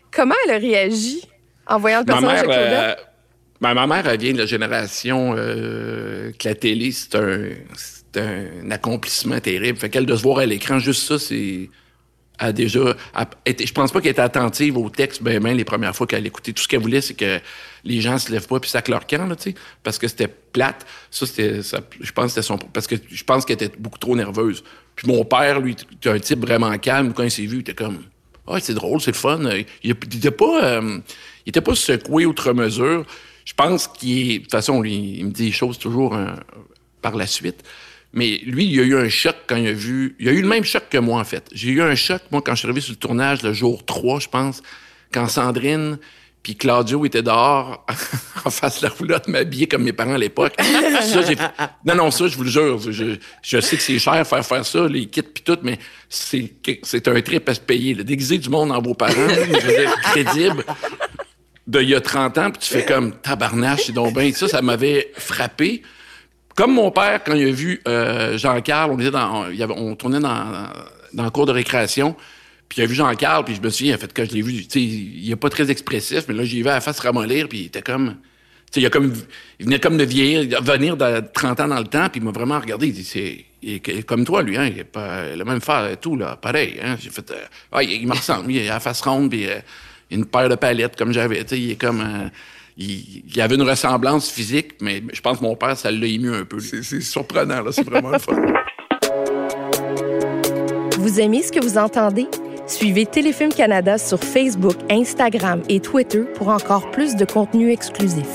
[0.10, 1.22] comment elle a réagi
[1.68, 3.00] en voyant le Ma personnage mère, de Claudette?
[3.00, 3.04] euh,
[3.60, 7.50] ben, ma mère, elle vient de la génération euh, que la télé, c'est un,
[8.18, 9.78] un accomplissement terrible.
[9.78, 11.70] Fait qu'elle de se voir à l'écran, juste ça, c'est.
[12.40, 12.96] A déjà.
[13.16, 16.08] elle était- je pense pas qu'elle était attentive au texte, ben, ben, les premières fois
[16.08, 16.52] qu'elle écoutait.
[16.52, 17.40] Tout ce qu'elle voulait, c'est que
[17.84, 19.36] les gens se lèvent pas puis sacent leur camp, là.
[19.84, 20.84] Parce que c'était plate.
[21.12, 21.62] Ça, c'était.
[21.62, 22.58] je pense que c'était son.
[22.58, 24.64] Parce que je pense qu'elle était beaucoup trop nerveuse.
[24.96, 27.14] Puis mon père, lui, était un type vraiment calme.
[27.14, 28.00] Quand il s'est vu, il était comme.
[28.48, 29.40] Ah, c'est drôle, c'est le fun.
[29.84, 31.00] Il, était pas, euh,
[31.46, 33.06] il était pas secoué outre mesure.
[33.46, 36.28] Je pense qu'il de toute façon, il me dit les choses toujours euh,
[37.02, 37.64] par la suite.
[38.14, 40.16] Mais lui, il a eu un choc quand il a vu.
[40.20, 41.50] Il a eu le même choc que moi, en fait.
[41.52, 44.20] J'ai eu un choc, moi, quand je suis arrivé sur le tournage, le jour 3,
[44.20, 44.62] je pense,
[45.12, 45.98] quand Sandrine
[46.44, 47.86] puis Claudio étaient dehors
[48.46, 50.54] en face de la roulotte, m'habillés comme mes parents à l'époque.
[51.86, 52.80] Non, non, ça, je vous le jure.
[52.92, 57.22] Je, sais que c'est cher faire faire ça, les kits puis tout, mais c'est, un
[57.22, 57.94] trip à se payer.
[57.94, 60.66] Le déguiser du monde en vos parents, je veux dire, crédible
[61.66, 64.32] de il y a 30 ans, puis tu fais comme tabarnache, c'est donc bien.
[64.34, 65.82] Ça, ça m'avait frappé.
[66.56, 70.70] Comme mon père, quand il a vu euh, Jean-Carl, on, dans, on tournait dans,
[71.14, 72.16] dans le cours de récréation,
[72.70, 74.66] puis il a vu Jean-Carl, puis je me souviens, en fait, quand je l'ai vu,
[74.76, 77.66] il est pas très expressif, mais là, j'ai vu à la face ramollir, puis il
[77.68, 78.18] était comme...
[78.76, 79.14] Il, a comme,
[79.60, 82.32] il venait comme de vieillir, venir de 30 ans dans le temps, puis il m'a
[82.32, 82.88] vraiment regardé.
[82.88, 85.88] Il dit, c'est il est comme toi, lui, hein, il est pas le même faire
[85.90, 86.80] et tout, là, pareil.
[86.84, 89.60] Hein, j'ai fait, euh, ah, il, me ressemble, il a la face ronde, puis euh,
[90.12, 91.42] une paire de palettes comme j'avais.
[91.52, 92.30] Il est comme, euh,
[92.78, 96.34] il, il avait une ressemblance physique, mais je pense que mon père, ça l'a ému
[96.34, 96.60] un peu.
[96.60, 98.36] C'est c'est surprenant, là, c'est vraiment le fun.
[100.98, 102.28] Vous aimez ce que vous entendez?
[102.66, 108.26] Suivez Téléfilm Canada sur Facebook, Instagram et Twitter pour encore plus de contenu exclusif.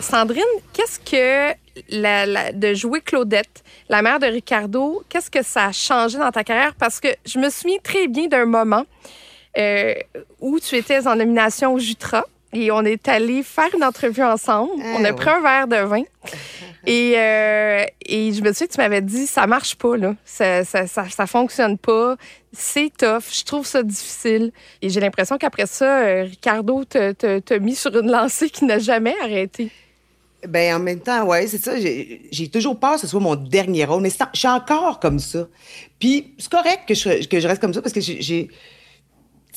[0.00, 1.54] Sandrine, qu'est-ce que
[1.90, 6.30] la- la- de jouer Claudette, la mère de Ricardo, qu'est-ce que ça a changé dans
[6.30, 6.74] ta carrière?
[6.78, 8.84] Parce que je me souviens très bien d'un moment
[9.56, 9.94] euh,
[10.40, 14.70] où tu étais en nomination au Jutra et on est allé faire une entrevue ensemble.
[14.82, 15.12] Ah, on a ouais.
[15.12, 16.02] pris un verre de vin.
[16.88, 20.14] Et, euh, et je me souviens tu m'avais dit, ça marche pas, là.
[20.24, 22.14] Ça, ça, ça, ça fonctionne pas.
[22.52, 23.24] C'est tough.
[23.32, 24.52] Je trouve ça difficile.
[24.82, 29.16] Et j'ai l'impression qu'après ça, euh, Ricardo t'a mis sur une lancée qui n'a jamais
[29.20, 29.72] arrêté.
[30.46, 31.72] Ben, en même temps, ouais, c'est ça.
[31.76, 35.48] J'ai toujours peur que ce soit mon dernier rôle, mais je suis encore comme ça.
[35.98, 38.48] Puis c'est correct que je, que je reste comme ça parce que j'ai.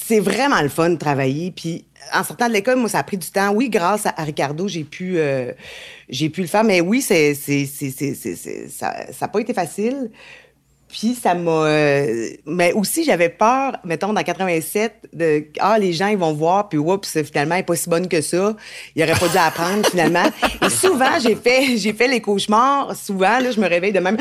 [0.01, 1.51] C'est vraiment le fun de travailler.
[1.51, 3.51] Puis en sortant de l'école, moi, ça a pris du temps.
[3.51, 5.51] Oui, grâce à, Ricardo, j'ai pu, euh,
[6.09, 6.63] j'ai pu le faire.
[6.63, 10.09] Mais oui, c'est, c'est- c'est- ça n'a pas été facile.
[10.87, 11.51] Puis ça m'a.
[11.51, 15.45] euh, mais aussi, j'avais peur, mettons, dans 87, de.
[15.59, 18.21] Ah, les gens, ils vont voir, puis oups, finalement, elle n'est pas si bonne que
[18.21, 18.55] ça.
[18.95, 20.23] Il aurait pas dû apprendre, finalement.
[20.65, 22.95] Et souvent, j'ai fait, j'ai fait les cauchemars.
[22.95, 24.17] Souvent, là, je me réveille de même.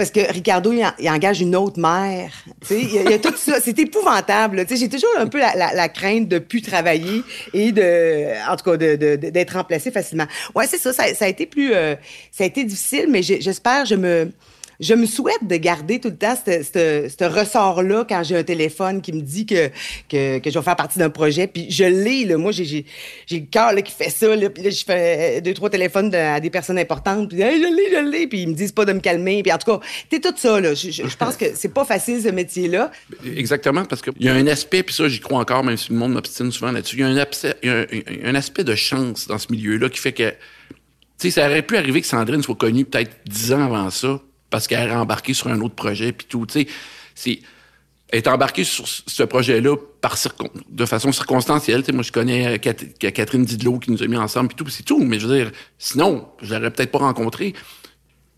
[0.00, 2.32] Parce que Ricardo, il, en- il engage une autre mère.
[2.70, 3.60] Il y, a- il y a tout ça.
[3.60, 4.64] C'est épouvantable.
[4.66, 9.50] j'ai toujours un peu la, crainte de plus travailler et de, en tout cas, d'être
[9.50, 10.24] remplacé facilement.
[10.54, 11.02] Ouais, c'est ça, ça.
[11.02, 11.96] a été plus, euh,
[12.32, 14.32] ça a été difficile, mais j'espère, je me,
[14.80, 19.12] je me souhaite de garder tout le temps ce ressort-là quand j'ai un téléphone qui
[19.12, 19.68] me dit que,
[20.08, 21.46] que, je vais faire partie d'un projet.
[21.46, 22.38] Puis je l'ai, là.
[22.38, 22.86] Moi, j'ai,
[23.30, 24.28] le cœur qui fait ça.
[24.28, 27.28] Puis là, je fais deux, trois téléphones à des personnes importantes.
[27.28, 28.26] Puis je l'ai, je l'ai.
[28.26, 29.42] Puis ils me disent pas de me calmer.
[29.42, 30.72] Puis en tout cas, t'es tout ça, là.
[30.74, 32.90] Je, pense que c'est pas facile, ce métier-là.
[33.36, 35.98] Exactement, parce qu'il y a un aspect, puis ça, j'y crois encore, même si le
[35.98, 39.38] monde m'obstine souvent là-dessus, il y a un, y a un aspect de chance dans
[39.38, 40.36] ce milieu-là qui fait que, tu
[41.18, 44.66] sais, ça aurait pu arriver que Sandrine soit connue peut-être dix ans avant ça, parce
[44.66, 46.66] qu'elle est embarquée sur un autre projet, puis tout, tu sais.
[47.14, 47.40] C'est...
[48.12, 50.16] Est embarquée sur ce projet-là par
[50.68, 51.82] de façon circonstancielle.
[51.82, 54.56] Tu sais, moi, je connais euh, Cat- Catherine Didlot qui nous a mis ensemble, puis
[54.56, 54.98] tout, c'est tout.
[55.04, 57.54] Mais je veux dire, sinon, je l'aurais peut-être pas rencontré.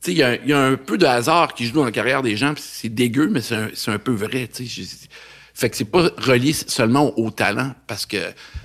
[0.07, 2.90] Il y, a- un peu de hasard qui joue dans la carrière des gens, c'est
[2.90, 4.83] dégueu, mais c'est un, peu vrai, tu sais.
[4.83, 5.07] Je-
[5.55, 8.18] Fait que c'est pas relié seulement au, au talent, parce que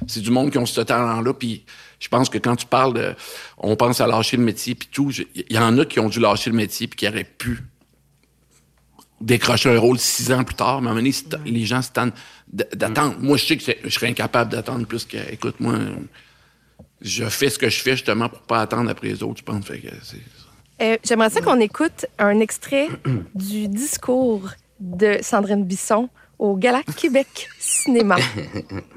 [0.07, 1.63] c'est du monde qui ont ce talent-là, puis
[1.99, 3.15] je pense que quand tu parles de...
[3.57, 6.19] On pense à lâcher le métier, puis tout, il y en a qui ont dû
[6.19, 7.59] lâcher le métier, puis qui auraient pu
[9.19, 11.89] décrocher un rôle six ans plus tard, mais à un moment donné, les gens se
[11.91, 12.11] tannent
[12.47, 13.15] d- d'attendre.
[13.19, 15.17] Moi, je sais que je serais incapable d'attendre plus que...
[15.31, 15.73] Écoute, moi,
[17.01, 19.65] je fais ce que je fais justement pour pas attendre après les autres, je pense.
[19.65, 20.21] Fait que c'est...
[20.79, 22.89] Euh, J'aimerais ça qu'on écoute un extrait
[23.33, 28.15] du discours de Sandrine Bisson au Gala Québec Cinéma.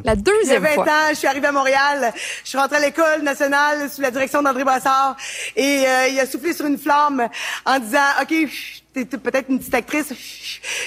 [0.05, 0.85] La J'ai deuxième 20 fois.
[0.85, 2.13] ans, je suis arrivée à Montréal.
[2.45, 5.17] Je suis rentrée à l'école nationale sous la direction d'André Brassard.
[5.57, 7.29] Et euh, il a soufflé sur une flamme
[7.65, 8.35] en disant, OK,
[8.93, 10.09] t'es peut-être une petite actrice.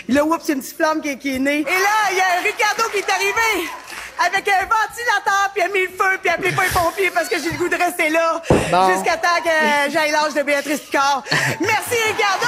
[0.05, 1.59] Puis Là, oups, il y a une petite flamme qui, qui est née.
[1.59, 3.67] Et là, il y a Ricardo qui est arrivé
[4.27, 6.69] avec un ventilateur, puis il a mis le feu, puis il a appelé pas les
[6.69, 8.93] pompiers parce que j'ai le goût de rester là Bon.
[8.93, 11.23] jusqu'à temps que j'aille l'âge de Béatrice Picard.
[11.59, 12.47] Merci, Ricardo!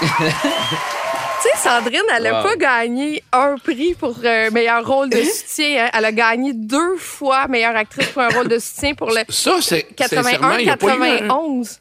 [0.00, 0.32] Merci!
[1.62, 2.48] Sandrine, elle n'a Wow.
[2.48, 5.84] pas gagné un prix pour euh, meilleur rôle de soutien.
[5.86, 5.90] hein.
[5.92, 9.58] Elle a gagné deux fois meilleure actrice pour un rôle de soutien pour le Ça,
[9.60, 9.86] c'est...
[9.98, 11.78] sincèrement, il y a pas eu un- 81-91.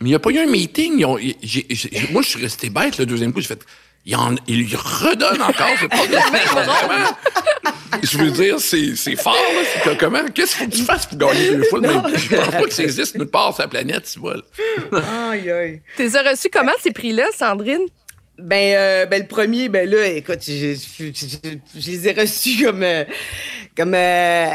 [0.00, 1.04] Mais il n'y a pas eu un meeting.
[1.04, 3.40] Moi, je suis resté bête le deuxième coup.
[3.40, 3.60] J'ai fait.
[4.06, 5.66] Il, en, il lui redonne encore.
[5.78, 7.10] C'est pas vraiment.
[8.02, 9.36] Je veux dire, c'est fort.
[9.84, 9.92] Là.
[10.00, 10.24] Comment?
[10.34, 11.80] Qu'est-ce qu'il faut que tu fasses pour gagner deux fois?
[11.80, 12.02] de même?
[12.16, 14.36] Je pense pas que ça existe nulle part sur la planète, tu vois.
[15.30, 15.82] Aïe, aïe.
[15.96, 17.82] Tu les as reçus comment, ces prix-là, Sandrine?
[18.42, 22.64] Ben, euh, ben, le premier, ben là, écoute, je, je, je- je les ai reçus
[22.64, 23.04] comme, euh,
[23.76, 24.46] comme, euh,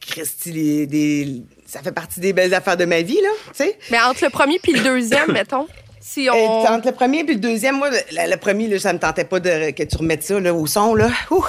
[0.00, 3.78] Christy, les- des, ça fait partie des belles affaires de ma vie, là, tu sais.
[3.90, 5.66] Mais entre le premier puis le deuxième, mettons,
[6.00, 6.64] si Et on...
[6.66, 7.96] entre le premier et le deuxième, moi, le,
[8.30, 10.94] le premier, là, ça me tentait pas de, que tu remettes ça là, au son.
[10.94, 11.10] Là.
[11.30, 11.44] Ouh.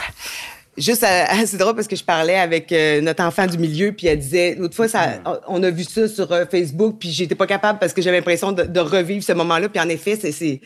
[0.80, 1.06] Juste,
[1.46, 4.56] c'est drôle parce que je parlais avec euh, notre enfant du milieu, puis elle disait,
[4.56, 7.94] l'autre fois, ça, on a vu ça sur euh, Facebook, puis j'étais pas capable parce
[7.94, 9.68] que j'avais l'impression de, de revivre ce moment-là.
[9.70, 10.62] Puis en effet, c'est, c'est,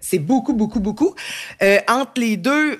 [0.00, 1.14] c'est beaucoup, beaucoup, beaucoup.
[1.62, 2.78] Euh, entre les deux,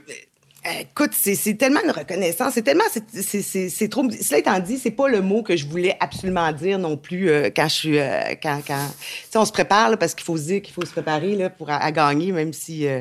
[0.80, 4.08] écoute, c'est, tellement une reconnaissance, c'est tellement, c'est, trop.
[4.10, 7.50] Cela étant dit, c'est pas le mot que je voulais absolument dire non plus euh,
[7.54, 10.36] quand je suis, euh, quand, quand, tu sais, on se prépare là, parce qu'il faut
[10.36, 13.00] se dire qu'il faut se préparer là pour à, à gagner, même si euh,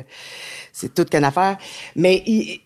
[0.72, 1.58] c'est toute qu'une affaire.
[1.94, 2.60] Mais il-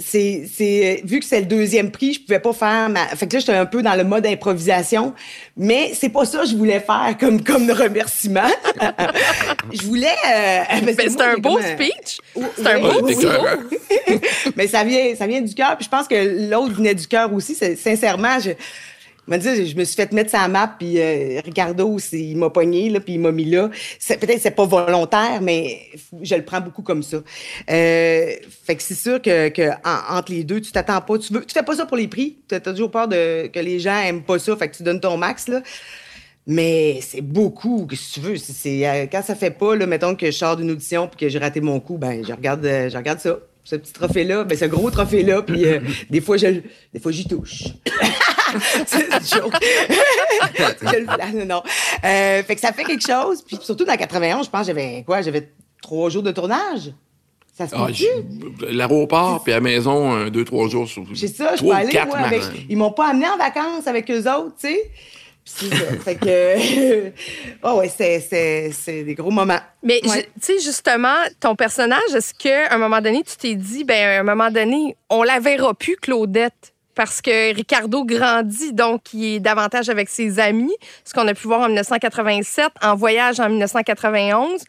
[0.00, 3.06] c'est, c'est vu que c'est le deuxième prix, je pouvais pas faire ma.
[3.08, 5.14] Fait que là, j'étais un peu dans le mode improvisation,
[5.56, 8.48] mais c'est pas ça que je voulais faire comme comme remerciement.
[9.72, 10.06] je voulais.
[10.28, 12.18] euh, Ben, c'est un beau un- speech.
[12.34, 13.16] Oui, C'est un beau oui.
[14.56, 15.76] Mais ça vient, ça vient du cœur.
[15.76, 17.54] Puis je pense que l'autre venait du cœur aussi.
[17.54, 18.50] Sincèrement, je
[19.38, 20.76] dis, je me suis fait mettre sa map.
[20.78, 23.68] Puis euh, Ricardo, il m'a pogné là, puis il m'a mis là.
[24.08, 25.80] Peut-être que c'est pas volontaire, mais
[26.22, 27.18] je le prends beaucoup comme ça.
[27.70, 28.32] Euh,
[28.64, 31.18] fait que c'est sûr que, que en- entre les deux, tu t'attends pas.
[31.18, 32.38] Tu veux, tu fais pas ça pour les prix.
[32.48, 34.56] Tu as toujours peur de que les gens aiment pas ça.
[34.56, 35.62] Fait que tu donnes ton max là.
[36.48, 38.36] Mais c'est beaucoup, que tu veux.
[38.36, 41.28] C'est, euh, quand ça fait pas, là, mettons que je sors d'une audition puis que
[41.28, 43.36] j'ai raté mon coup, ben je regarde, euh, je regarde ça.
[43.64, 46.60] Ce petit trophée-là, ben, ce gros trophée-là, puis euh, des fois, je,
[46.94, 47.64] des fois, j'y touche.
[48.86, 49.54] c'est une joke.
[51.34, 51.62] non, non.
[52.04, 53.42] Euh, fait que ça fait quelque chose.
[53.42, 55.22] Puis surtout dans 91, je pense que j'avais quoi?
[55.22, 55.50] J'avais
[55.82, 56.92] trois jours de tournage.
[57.56, 57.88] Ça se Ah,
[58.68, 60.86] L'aéroport, puis à la maison, un, deux, trois jours.
[60.86, 62.42] sur- C'est ça, je peux aller, moi, avec...
[62.68, 64.90] Ils m'ont pas amené en vacances avec eux autres, tu sais.
[65.42, 65.84] Puis c'est ça.
[66.04, 67.12] fait que...
[67.62, 69.60] oh ouais, c'est, c'est, c'est des gros moments.
[69.82, 70.24] Mais Ouais.
[70.34, 74.20] tu sais, justement, ton personnage, est-ce qu'à un moment donné, tu t'es dit, ben à
[74.20, 76.74] un moment donné, on la verra plus, Claudette?
[76.96, 81.46] Parce que Ricardo grandit, donc il est davantage avec ses amis, ce qu'on a pu
[81.46, 84.64] voir en 1987, en voyage en 1991.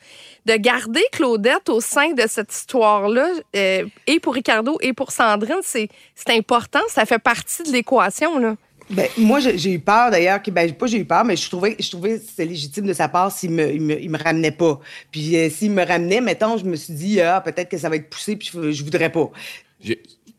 [0.46, 5.60] De garder Claudette au sein de cette histoire-là, euh, et pour Ricardo et pour Sandrine,
[5.62, 8.38] c'est c'est important, ça fait partie de l'équation.
[8.40, 8.56] là.
[8.90, 10.42] Ben, moi, j'ai j'ai eu peur d'ailleurs.
[10.42, 12.94] que- Ben, pas j'ai eu peur, mais je trouvais, je trouvais que c'était légitime de
[12.94, 14.80] sa part s'il me, il me, il me ramenait pas.
[15.12, 17.98] Puis euh, s'il me ramenait, mettons, je me suis dit, ah, peut-être que ça va
[17.98, 19.30] être poussé, puis je, je voudrais pas.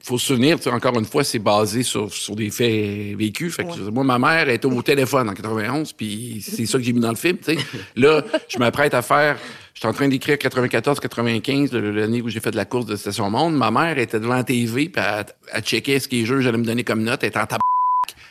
[0.09, 3.15] Il faut se souvenir, tu sais, encore une fois, c'est basé sur, sur des faits
[3.15, 3.55] vécus.
[3.55, 6.95] Fait que, moi, ma mère était au téléphone en 91, puis c'est ça que j'ai
[6.95, 7.37] mis dans le film.
[7.37, 7.59] tu sais.
[7.95, 9.37] Là, je m'apprête à faire...
[9.75, 12.97] Je suis en train d'écrire 94-95, le- l'année où j'ai fait de la course de
[12.97, 13.55] Station Monde.
[13.55, 16.57] Ma mère était devant la TV, puis elle, elle checkait ce que les jeux j'allais
[16.59, 17.21] me donner comme note.
[17.23, 17.59] Elle était en tab...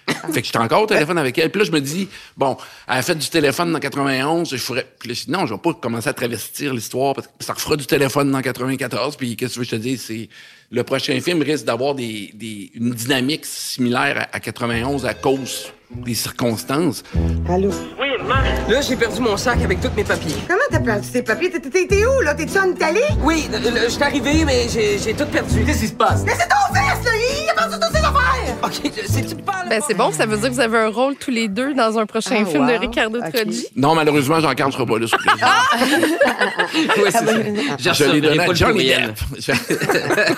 [0.31, 1.49] Fait que j'étais encore au téléphone avec elle.
[1.49, 2.55] Puis là, je me dis, bon,
[2.87, 4.87] elle a fait du téléphone dans 91, je ferais.
[4.99, 7.53] Puis là, je dis, non, je vais pas commencer à travestir l'histoire parce que ça
[7.53, 9.17] refera du téléphone dans 94.
[9.17, 10.29] Puis qu'est-ce que je te dis, c'est
[10.71, 15.73] le prochain film risque d'avoir des, des, une dynamique similaire à, à 91 à cause
[15.91, 17.03] des circonstances.
[17.49, 17.71] Allô?
[17.99, 18.06] Oui,
[18.69, 20.35] Là, j'ai perdu mon sac avec tous mes papiers.
[20.47, 21.49] Comment t'as perdu tes papiers?
[21.51, 22.33] T'es- T'es t'es où, là?
[22.33, 22.99] T'es-tu en Italie?
[23.21, 25.63] Oui, je suis arrivé, mais j'ai j'ai tout perdu.
[25.65, 26.23] Qu'est-ce qui se passe?
[26.25, 27.11] Mais c'est ton fils, là!
[27.43, 28.55] Il a perdu toutes ses affaires!
[28.63, 29.63] OK, c'est-tu pas...
[29.69, 31.97] Ben, c'est bon, ça veut dire que vous avez un rôle tous les deux dans
[31.99, 32.73] un prochain Ah, film de.
[32.73, 33.31] Ricardo Ok.
[33.33, 33.67] Troggi.
[33.75, 35.07] Non, malheureusement, Jean-Carl sera pas là.
[35.07, 35.47] sur le plaisir.
[37.03, 37.33] Ouais, c'est ça.
[37.77, 39.13] Je Je l'ai donné pas à Johnny courriel.
[39.13, 39.55] Depp.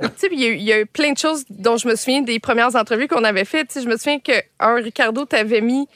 [0.00, 1.76] Tu sais, puis il y, a eu- il y a eu plein de choses dont
[1.76, 3.68] je me souviens des premières entrevues qu'on avait faites.
[3.68, 5.86] Tu sais, je me souviens que un Ricardo t'avait mis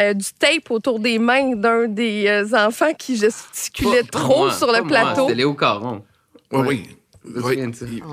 [0.00, 4.38] euh, du tape autour des mains d'un des euh, enfants qui gesticulait Pas- pas trop
[4.46, 5.22] moi, sur le plateau.
[5.28, 6.02] C'était Léo Caron.
[6.52, 6.88] Oui, oui.
[7.26, 7.56] Oui.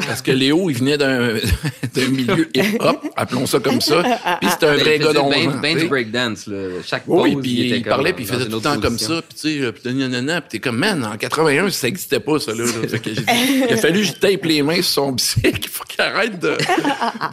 [0.07, 1.33] Parce que Léo, il venait d'un
[1.93, 4.01] d'un milieu hip-hop, appelons ça comme ça.
[4.39, 6.67] Puis c'était un Ben, vrai il gars d'11 ben, ben du breakdance, là.
[6.85, 8.79] Chaque Oui, pause, puis il, il, était comme parlait, puis il faisait tout le temps
[8.79, 12.21] comme ça, puis tu sais, puis nanana, puis t'es comme, man, en 81, ça n'existait
[12.21, 12.63] pas, ça, là.
[12.63, 15.99] que il a fallu que je tape les mains sur son bicycle, il faut qu'il
[16.01, 16.55] arrête de,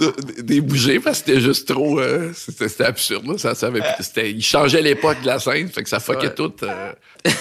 [0.00, 3.38] de, de- de bouger, parce que c'était juste trop, euh, c'était c'était absurde, là.
[3.38, 6.34] Ça, ça avait- c'était- il changeait l'époque de la scène, fait que ça fuckait Ouais.
[6.34, 6.52] tout.
[6.64, 6.92] euh.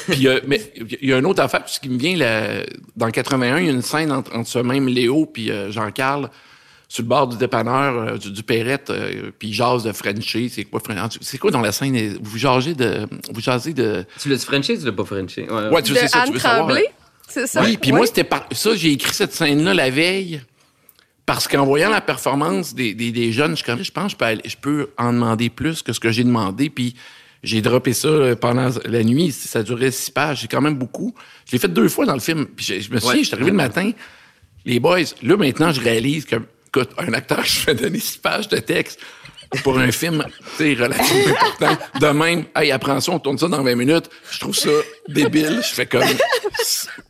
[0.09, 0.61] Puis, euh, mais
[1.01, 2.63] il y a une autre affaire, ce qui me vient, là,
[2.95, 6.29] dans 81, il y a une scène entre, entre ce même Léo puis euh, Jean-Carl,
[6.89, 10.49] sur le bord du dépanneur euh, du, du Perrette, euh, puis il jase de Frenchie.
[10.49, 10.81] C'est quoi,
[11.21, 12.17] c'est quoi dans la scène?
[12.21, 13.05] Vous jasez de...
[13.33, 14.05] Vous jasez de...
[14.21, 15.47] Tu l'as-tu Frenché ou tu l'as pas Frenché?
[15.49, 16.67] Ouais, Ouais, tu de sais ça, tu Anne veux savoir.
[16.67, 16.85] Tremblay,
[17.27, 17.61] c'est ça?
[17.61, 18.47] Oui, puis moi, c'était par...
[18.53, 20.41] ça, j'ai écrit cette scène-là la veille,
[21.25, 24.11] parce qu'en voyant la performance des, des, des jeunes, je, suis comme, je pense que
[24.11, 26.95] je peux, aller- je peux en demander plus que ce que j'ai demandé, puis
[27.47, 29.31] j'ai droppé ça pendant la nuit.
[29.31, 31.13] Ça durait six pages, c'est quand même beaucoup.
[31.45, 33.33] Je l'ai fait deux fois dans le film, puis je, je me souviens, je suis
[33.35, 33.91] arrivé le matin,
[34.65, 36.35] les boys, là, maintenant, je réalise que,
[36.67, 38.99] écoute, un acteur, je fais donner six pages de texte
[39.63, 40.25] pour un film,
[40.57, 41.77] tu sais, relativement important.
[42.01, 44.09] De même, hey, apprends ça, on tourne ça dans 20 minutes.
[44.29, 44.69] Je trouve ça
[45.07, 45.61] débile.
[45.63, 46.03] Je fais comme...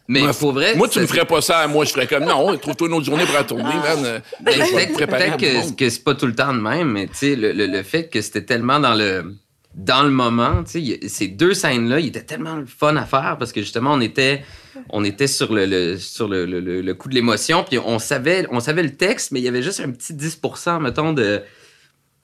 [0.08, 1.84] Mais Moi, pour vrai, Moi, tu me ferais pas ça à moi.
[1.84, 4.06] Je ferais comme, non, trouve-toi une autre journée pour la tourner, man.
[4.06, 7.16] Euh, Ben, vais Peut-être que, que c'est pas tout le temps de même, mais tu
[7.16, 9.36] sais, le, le, le fait que c'était tellement dans le
[9.78, 13.62] dans le moment, ces deux scènes-là, ils étaient tellement le fun à faire parce que
[13.62, 14.44] justement, on était
[14.90, 18.60] on était sur le, le- sur le, le- coup de l'émotion, puis on savait on
[18.60, 21.42] savait le texte, mais il y avait juste un petit 10%, mettons, de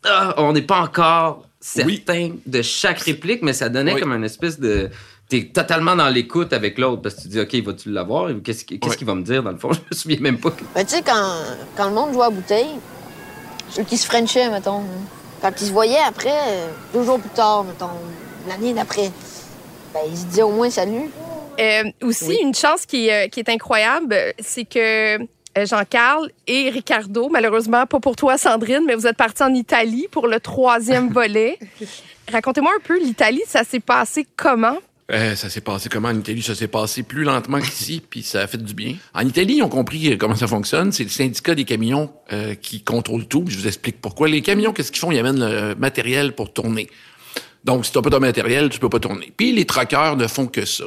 [0.05, 4.01] ah, on n'est pas encore certain de chaque réplique, mais ça donnait Oui.
[4.01, 4.89] comme une espèce de
[5.29, 8.29] T'es totalement dans l'écoute avec l'autre parce que tu dis, OK, vas-tu l'avoir?
[8.43, 8.97] Qu'est-ce qu'il qu'est-ce Ouais.
[8.97, 9.71] qu'il va me dire, dans le fond?
[9.73, 10.53] Je me souviens même pas.
[10.75, 11.37] Ben, tu sais, quand,
[11.77, 12.67] quand le monde jouait à bouteille,
[13.69, 14.81] ceux qui se frenchaient, mettons,
[15.43, 17.89] quand ils se voyaient après, euh, deux jours plus tard, mettons,
[18.47, 19.11] l'année d'après,
[19.93, 21.11] ben, ils se disaient au moins salut.
[21.59, 25.19] Euh, aussi, une chance qui, euh, qui est incroyable, c'est que
[25.55, 30.27] Jean-Carl et Ricardo, malheureusement pas pour toi, Sandrine, mais vous êtes partis en Italie pour
[30.27, 31.59] le troisième volet.
[32.31, 34.77] Racontez-moi un peu, l'Italie, ça s'est passé comment?
[35.11, 36.41] Euh, ça s'est passé comment en Italie?
[36.41, 38.95] Ça s'est passé plus lentement qu'ici, puis ça a fait du bien.
[39.13, 40.91] En Italie, ils ont compris euh, comment ça fonctionne.
[40.91, 43.43] C'est le syndicat des camions euh, qui contrôle tout.
[43.47, 44.27] Je vous explique pourquoi.
[44.27, 45.11] Les camions, qu'est-ce qu'ils font?
[45.11, 46.89] Ils amènent le matériel pour tourner.
[47.63, 49.31] Donc, si tu n'as pas ton matériel, tu peux pas tourner.
[49.35, 50.85] Puis les traqueurs ne font que ça.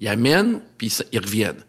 [0.00, 1.64] Ils amènent, puis ils reviennent.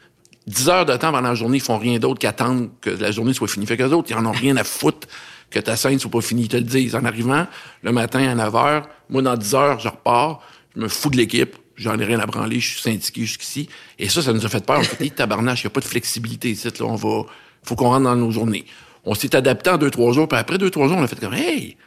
[0.47, 3.33] 10 heures de temps pendant la journée, ils font rien d'autre qu'attendre que la journée
[3.33, 3.65] soit finie.
[3.65, 5.07] Fait qu'eux autres, ils en ont rien à foutre
[5.49, 6.43] que ta scène soit pas finie.
[6.43, 6.95] Ils te le disent.
[6.95, 7.47] En arrivant,
[7.81, 10.41] le matin à 9 heures, moi, dans 10 heures, je repars,
[10.75, 13.69] je me fous de l'équipe, j'en ai rien à branler, je suis syndiqué jusqu'ici.
[13.99, 14.79] Et ça, ça nous a fait peur.
[14.79, 17.23] On s'est dit, tabarnache, il n'y a pas de flexibilité ici, là, on va,
[17.63, 18.65] faut qu'on rentre dans nos journées.
[19.05, 21.19] On s'est adapté en deux, trois jours, puis après deux, trois jours, on a fait
[21.19, 21.77] comme, hey,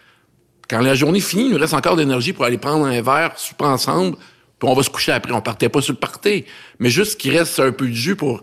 [0.68, 3.64] quand la journée finit, il nous reste encore d'énergie pour aller prendre un verre, souper
[3.64, 4.16] ensemble,
[4.59, 5.33] puis on va se coucher après.
[5.33, 6.44] On partait pas sur le party,
[6.79, 8.42] mais juste qu'il reste un peu de jus pour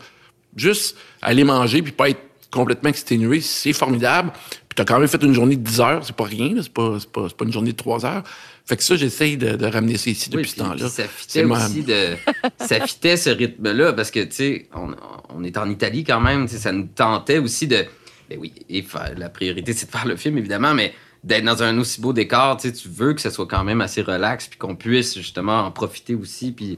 [0.55, 4.31] juste aller manger puis pas être complètement exténué, c'est formidable.
[4.69, 6.97] Puis t'as quand même fait une journée de 10 heures, c'est pas rien, c'est pas,
[7.11, 8.23] pas, pas une journée de 3 heures.
[8.65, 10.87] Fait que ça, j'essaye de, de ramener ça ici depuis Oui, ce temps-là.
[10.89, 12.15] Ça fitait ma- aussi de.
[12.59, 14.95] ça fitait ce rythme-là parce que, tu sais, on,
[15.29, 17.85] on est en Italie quand même, ça nous tentait aussi de.
[18.29, 20.93] Ben oui, et faire- la priorité, c'est de faire le film, évidemment, mais
[21.25, 23.81] d'être dans un aussi beau décor, tu sais, tu veux que ce soit quand même
[23.81, 26.77] assez relax, puis qu'on puisse justement en profiter aussi, puis,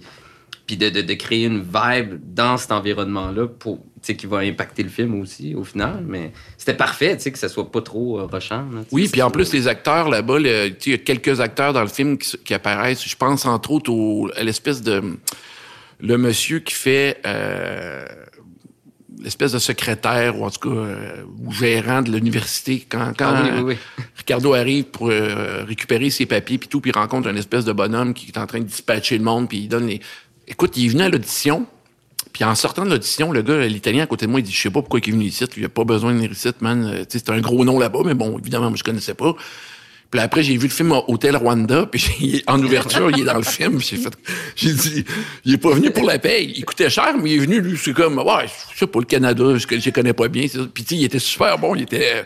[0.66, 4.90] puis de, de, de créer une vibe dans cet environnement-là pour, qui va impacter le
[4.90, 6.04] film aussi, au final.
[6.08, 8.40] Mais c'était parfait, tu sais, que ça soit pas trop euh, là,
[8.84, 8.88] sais.
[8.92, 11.88] Oui, puis en plus, les acteurs là-bas, le- il y a quelques acteurs dans le
[11.88, 13.04] film qui, apparaissent.
[13.08, 15.02] Je pense entre autres au, à l'espèce de.
[16.00, 17.18] Le monsieur qui fait.
[17.26, 18.06] euh,
[19.22, 22.86] l'espèce de secrétaire, ou en tout cas, euh, ou gérant de l'université.
[22.88, 24.04] Quand, quand Ah oui, oui, oui.
[24.18, 27.72] Ricardo arrive pour euh, récupérer ses papiers, puis tout, puis il rencontre un espèce de
[27.72, 30.00] bonhomme qui est en train de dispatcher le monde, puis il donne les.
[30.48, 31.66] Écoute, il est venu à l'audition.
[32.36, 34.62] Puis en sortant de l'audition, le gars, l'Italien à côté de moi, il dit, je
[34.62, 35.46] sais pas pourquoi il est venu ici.
[35.56, 36.84] Il a pas besoin de venir ici, man.
[36.84, 39.34] Euh, c'est un gros nom là-bas, mais bon, évidemment, moi, je connaissais pas.
[40.12, 43.44] Puis après, j'ai vu le film Hôtel Rwanda, puis en ouverture, il est dans le
[43.44, 43.80] film.
[43.80, 44.14] J'ai fait,
[44.58, 45.06] j'ai dit,
[45.46, 46.52] il est pas venu pour la paye.
[46.58, 49.56] Il coûtait cher, mais il est venu, lui, c'est comme, ouais, je pas, le Canada,
[49.56, 50.46] je, je connais pas bien.
[50.74, 52.26] Puis tu il était super bon, il était,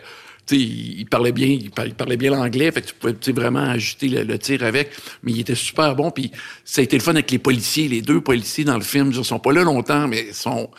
[0.50, 4.62] il parlait bien, il parlait, bien l'anglais, fait que tu pouvais, vraiment ajuster le, tir
[4.62, 4.90] avec.
[5.22, 6.30] Mais il était super bon, puis
[6.64, 9.12] ça a été le fun avec les policiers, les deux policiers dans le film.
[9.14, 10.70] Ils sont pas là longtemps, mais ils sont,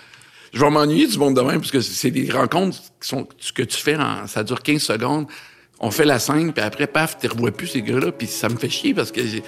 [0.53, 3.77] je vais m'ennuyer du monde de même, parce que c'est des rencontres qui que tu
[3.77, 5.27] fais en, ça dure 15 secondes.
[5.79, 8.57] On fait la scène, puis après, paf, tu revois plus ces gars-là, puis ça me
[8.57, 9.41] fait chier parce que tu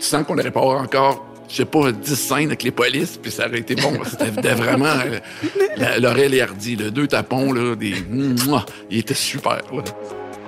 [0.00, 3.46] sens qu'on aurait pas encore, je sais pas, 10 scènes avec les polices, puis ça
[3.46, 3.92] aurait été bon.
[4.04, 5.18] C'était vraiment euh,
[5.76, 7.94] la- Laurel et Hardy, là, deux tapons, là, des.
[8.10, 9.60] Mouah, il était super.
[9.72, 9.82] ouais.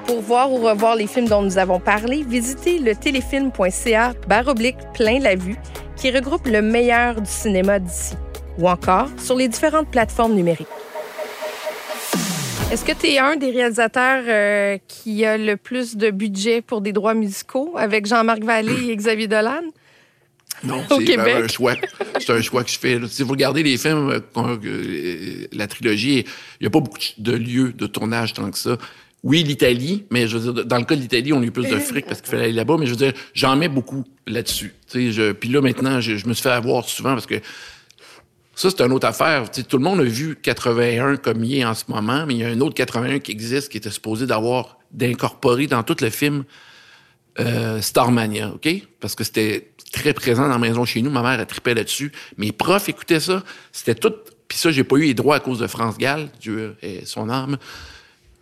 [0.06, 5.18] Pour voir ou revoir les films dont nous avons parlé, visitez le téléfilm.ca baroblique plein
[5.18, 5.56] la vue
[5.96, 8.14] qui regroupe le meilleur du cinéma d'ici
[8.58, 10.68] ou encore sur les différentes plateformes numériques.
[12.72, 16.80] Est-ce que tu es un des réalisateurs euh, qui a le plus de budget pour
[16.80, 19.62] des droits musicaux avec Jean-Marc Vallée et Xavier Dolan?
[20.64, 21.74] Non, c'est un choix.
[22.18, 23.00] C'est un choix que je fais.
[23.08, 27.32] Si vous regardez les films, euh, euh, la trilogie, il n'y a pas beaucoup de
[27.32, 28.76] lieux de tournage tant que ça.
[29.22, 31.68] Oui, l'Italie, mais je veux dire, dans le cas de l'Italie, on a eu plus
[31.68, 34.72] de fric parce qu'il fallait aller là-bas, mais je veux dire, j'en mets beaucoup là-dessus.
[34.92, 37.40] Puis là, maintenant, je, je me suis fait avoir souvent parce que
[38.56, 39.50] ça, c'est une autre affaire.
[39.50, 42.44] Tout le monde a vu 81 comme il est en ce moment, mais il y
[42.44, 46.44] a un autre 81 qui existe, qui était supposé d'avoir, d'incorporer dans tout le film
[47.38, 48.68] euh, Starmania, OK?
[48.98, 51.10] Parce que c'était très présent dans la maison chez nous.
[51.10, 52.12] Ma mère, elle tripait là-dessus.
[52.38, 53.42] Mes profs écoutaient ça.
[53.72, 54.12] C'était tout...
[54.48, 57.28] Puis ça, j'ai pas eu les droits à cause de France Gall, Dieu ait son
[57.28, 57.58] âme.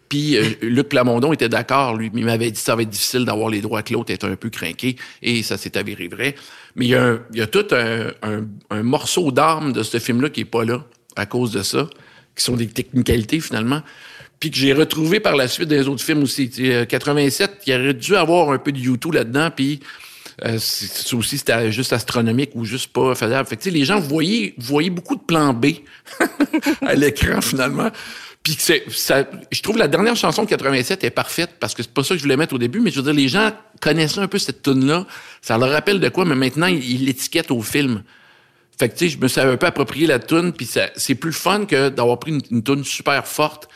[0.08, 2.10] Puis euh, Luc Plamondon était d'accord, lui.
[2.14, 4.50] Il m'avait dit ça va être difficile d'avoir les droits, que l'autre était un peu
[4.50, 4.96] craqué.
[5.22, 6.34] Et ça s'est avéré vrai.
[6.76, 10.64] Mais il y a, a tout un, morceau d'âme de ce film-là qui est pas
[10.64, 10.84] là
[11.16, 11.88] à cause de ça,
[12.36, 13.82] qui sont des technicalités finalement.
[14.40, 16.50] Puis que j'ai retrouvé par la suite les autres films aussi.
[16.60, 19.80] Euh, 87, il aurait dû avoir un peu de YouTube là-dedans, puis
[20.44, 23.48] euh, c'est- aussi c'était juste astronomique ou juste pas faisable.
[23.48, 25.66] Fait que, les gens voyaient, voyaient beaucoup de plans B
[26.82, 27.90] à l'écran finalement.
[28.42, 31.92] Puis c'est, ça, je trouve la dernière chanson de 87 est parfaite parce que c'est
[31.92, 34.20] pas ça que je voulais mettre au début, mais je veux dire, les gens connaissaient
[34.20, 35.06] un peu cette tune là
[35.40, 38.02] Ça leur rappelle de quoi, mais maintenant, ils l'étiquettent au film.
[38.78, 41.32] Fait que, tu sais, je me suis un peu approprié la tune puis c'est plus
[41.32, 43.68] fun que d'avoir pris une, une tune super forte,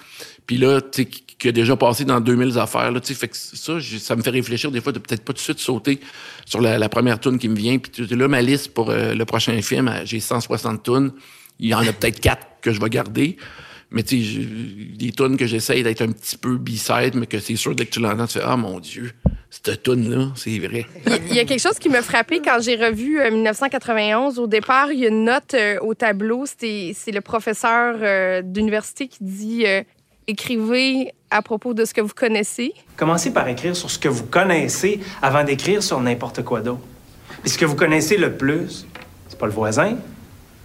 [0.47, 3.01] puis là, tu sais, qui, a déjà passé dans 2000 affaires, là.
[3.03, 5.59] Fait que ça, ça me fait réfléchir des fois de peut-être pas tout de suite
[5.59, 6.01] sauter
[6.45, 7.79] sur la, première tune qui me vient.
[7.79, 11.13] Puis là, ma liste pour euh, le prochain film, euh, j'ai 160 tunes.
[11.59, 13.37] Il y en a peut-être quatre que je vais garder.
[13.91, 14.41] Mais tu sais,
[14.97, 17.91] des tunes que j'essaye d'être un petit peu b-side, mais que c'est sûr, dès que
[17.91, 19.13] tu l'entends, tu fais «Ah, mon Dieu,
[19.49, 20.85] cette tune-là, c'est vrai.»
[21.31, 24.39] Il y a quelque chose qui m'a frappé quand j'ai revu euh, 1991.
[24.39, 26.45] Au départ, il y a une note euh, au tableau.
[26.45, 29.83] C'est le professeur euh, d'université qui dit euh,
[30.27, 32.73] Écrivez à propos de ce que vous connaissez?
[32.97, 36.81] Commencez par écrire sur ce que vous connaissez avant d'écrire sur n'importe quoi d'autre.
[37.43, 38.87] Puis ce que vous connaissez le plus,
[39.29, 39.97] c'est pas le voisin,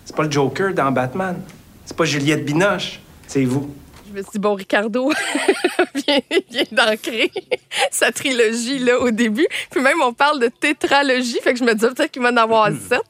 [0.06, 1.42] c'est pas le Joker dans Batman,
[1.86, 3.70] c'est pas Juliette Binoche, c'est vous.
[4.14, 5.12] Je me suis dit, bon, Ricardo
[5.96, 6.20] vient,
[6.52, 7.32] vient d'ancrer
[7.92, 9.48] sa trilogie là, au début.
[9.72, 11.40] Puis même, on parle de tétralogie.
[11.42, 13.02] Fait que je me disais peut-être qu'il va en avoir sept.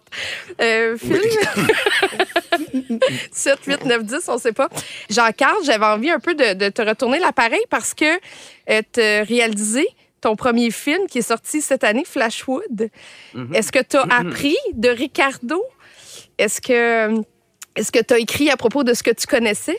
[0.61, 1.19] Euh, films.
[3.33, 4.69] 7, 8, 9, 10, on sait pas.
[5.09, 8.05] Jean-Carl, j'avais envie un peu de, de te retourner l'appareil parce que
[8.69, 9.85] euh, tu as réalisé
[10.21, 12.89] ton premier film qui est sorti cette année, Flashwood.
[13.53, 15.61] Est-ce que tu as appris de Ricardo?
[16.37, 17.21] Est-ce que
[17.75, 19.77] est-ce que tu as écrit à propos de ce que tu connaissais?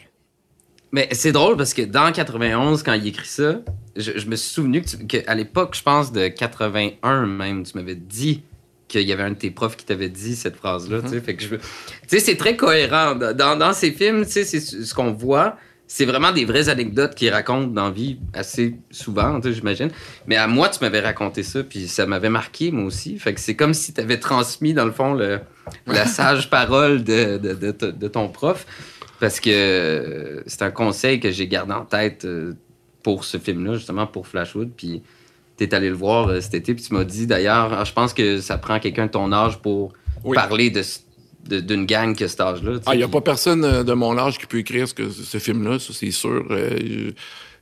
[0.94, 3.60] Mais c'est drôle parce que dans 91, quand il écrit ça,
[3.96, 7.96] je, je me suis souvenu que qu'à l'époque, je pense de 81 même, tu m'avais
[7.96, 8.42] dit
[8.86, 11.00] qu'il y avait un de tes profs qui t'avait dit cette phrase-là.
[11.02, 11.20] tu sais.
[11.20, 11.64] Fait que je veux- Tu
[12.06, 13.16] sais, c'est très cohérent.
[13.16, 15.56] Dans, dans ces films, tu sais, c'est ce qu'on voit.
[15.88, 19.90] C'est vraiment des vraies anecdotes qu'il raconte dans la vie assez souvent, j'imagine.
[20.26, 23.18] Mais à moi, tu m'avais raconté ça, puis ça m'avait marqué, moi aussi.
[23.18, 25.40] Fait que c'est comme si tu avais transmis, dans le fond, le,
[25.86, 28.64] la sage parole de, de, de, de- de ton prof.
[29.24, 32.52] Parce que euh, c'est un conseil que j'ai gardé en tête euh,
[33.02, 34.70] pour ce film-là, justement, pour Flashwood.
[34.76, 35.02] Puis
[35.56, 38.12] t'es allé le voir euh, cet été, puis tu m'as dit d'ailleurs, Ah, je pense
[38.12, 39.94] que ça prend quelqu'un de ton âge pour
[40.24, 40.34] Oui.
[40.34, 42.72] parler de, d'une gang que cet âge-là.
[42.80, 42.82] tu.
[42.84, 45.38] Ah, il n'y a pas personne de mon âge qui peut écrire ce, que, ce
[45.38, 46.44] film-là, ça, c'est sûr.
[46.50, 47.10] Euh,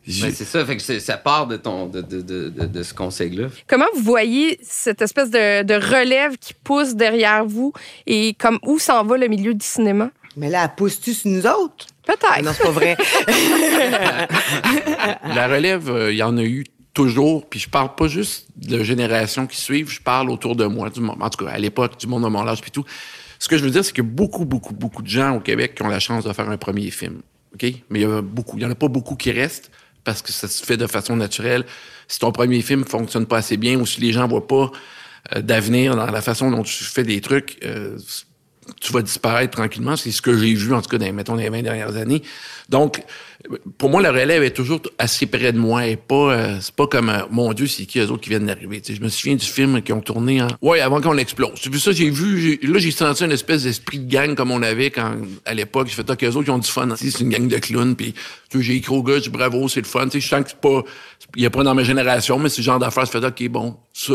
[0.04, 3.46] Ben, c'est ça, fait que ça part de, ton, de, de, de, de- ce conseil-là.
[3.68, 7.72] Comment vous voyez cette espèce de, de relève qui pousse derrière vous
[8.08, 10.10] et comme où s'en va le milieu du cinéma?
[10.36, 11.86] Mais là, pousse-tu sur nous autres?
[12.04, 12.42] Peut-être.
[12.42, 12.96] Non, c'est pas vrai.
[15.34, 16.64] La relève, euh, il y en a eu
[16.94, 20.90] toujours, puis je parle pas juste de générations qui suivent, je parle autour de moi,
[20.90, 22.84] du monde, en tout cas à l'époque, du monde de mon âge, puis tout.
[23.38, 25.40] Ce que je veux dire, c'est qu'il y a beaucoup, beaucoup, beaucoup de gens au
[25.40, 27.22] Québec qui ont la chance de faire un premier film.
[27.54, 27.64] OK?
[27.90, 28.56] Mais il y a beaucoup.
[28.56, 29.70] Il y en a pas beaucoup qui restent
[30.04, 31.64] parce que ça se fait de façon naturelle.
[32.08, 34.70] Si ton premier film fonctionne pas assez bien ou si les gens voient pas
[35.34, 37.98] euh, d'avenir dans la façon dont tu fais des trucs, euh,
[38.80, 39.96] tu vas disparaître tranquillement.
[39.96, 42.22] C'est ce que j'ai vu, en tout cas, dans, mettons, les 20 dernières années.
[42.68, 43.02] Donc,
[43.78, 46.86] pour moi, la relève est toujours assez près de moi et pas, euh, c'est pas
[46.86, 48.80] comme, euh, mon Dieu, c'est qui eux autres qui viennent d'arriver.
[48.80, 51.52] Tu je me souviens du film qui ont tourné en, ouais, avant qu'on l'explose.
[51.60, 54.62] J'ai vu ça, j'ai vu, là, j'ai senti une espèce d'esprit de gang comme on
[54.62, 55.88] avait quand, à l'époque.
[55.88, 56.88] J'ai fait, OK, eux autres, ils ont du fun.
[56.96, 58.14] Tu C'est une gang de clowns, puis
[58.50, 60.04] tu j'ai écrit au gars, dit, bravo, c'est le fun.
[60.04, 60.82] Tu sais, je sens que c'est pas,
[61.36, 63.48] il y a pas dans ma génération, mais c'est le genre d'affaires, je fais, OK,
[63.48, 64.14] bon, ça,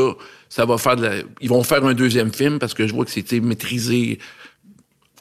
[0.50, 3.06] ça va faire de la, ils vont faire un deuxième film parce que je vois
[3.06, 4.20] que c'était maîtrisé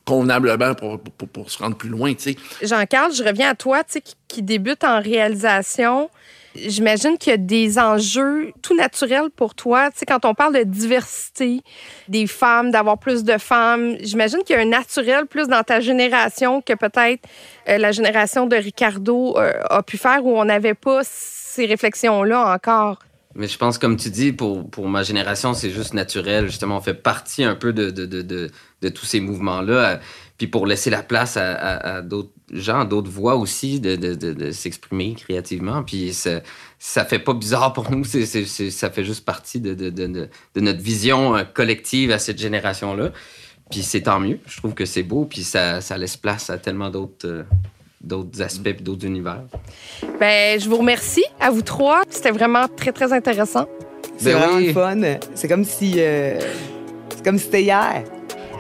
[0.07, 2.15] convenablement pour, pour, se rendre plus loin.
[2.63, 6.09] Jean-Carl, je reviens à toi, qui, qui débute en réalisation.
[6.55, 9.91] J'imagine qu'il y a des enjeux tout naturels pour toi.
[9.91, 11.61] Tu sais, quand on parle de diversité
[12.09, 15.81] des femmes, d'avoir plus de femmes, j'imagine qu'il y a un naturel plus dans ta
[15.81, 17.23] génération que peut-être
[17.69, 22.55] euh, la génération de Ricardo euh, a pu faire où on n'avait pas ces réflexions-là
[22.55, 23.01] encore.
[23.37, 26.47] Mais je pense, comme tu dis, pour, pour ma génération, c'est juste naturel.
[26.47, 30.01] Justement, on fait partie un peu de, de, de, de, tous ces mouvements-là.
[30.39, 34.51] Puis pour laisser la place à, à, d'autres gens, d'autres voix aussi, de, de, de,
[34.51, 35.83] s'exprimer créativement.
[35.83, 36.41] Puis ça,
[36.79, 38.05] ça fait pas bizarre pour nous.
[38.05, 43.13] Ça fait juste partie de, de notre vision euh, collective à cette génération-là.
[43.71, 44.39] Puis c'est tant mieux.
[44.47, 45.25] Je trouve que c'est beau.
[45.25, 47.43] Puis ça, ça laisse place à tellement d'autres, euh,
[48.07, 49.41] d'autres aspects puis d'autres univers.
[50.21, 52.03] Ben, je vous remercie à vous trois.
[52.09, 53.67] C'était vraiment très, très intéressant.
[54.17, 54.73] C'est Ben vraiment oui.
[54.73, 55.19] fun.
[55.35, 55.95] C'est comme si.
[55.99, 56.39] euh,
[57.15, 58.03] c'est comme si c'était hier.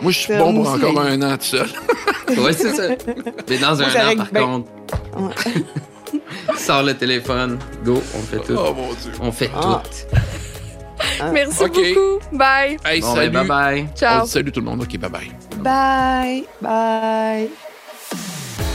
[0.02, 1.66] Moi, je suis bon moi pour aussi, encore un an tout seul.
[2.36, 2.88] Ouais, c'est ça.
[3.48, 4.68] Mais dans Moi, un an, par contre,
[6.58, 8.56] sors le téléphone, go, on fait tout.
[8.58, 9.12] Oh mon Dieu.
[9.20, 9.82] On fait Ah.
[9.84, 10.16] tout.
[11.32, 11.72] Merci OK.
[11.74, 12.36] beaucoup.
[12.36, 12.76] Bye.
[12.84, 13.30] Hey, Bon, salut.
[13.30, 13.48] ben, bye
[13.84, 13.88] bye.
[13.94, 14.24] Ciao.
[14.24, 14.82] Dit salut tout le monde.
[14.82, 15.30] OK, bye-bye.
[15.62, 16.44] Bye.
[16.60, 17.50] Bye.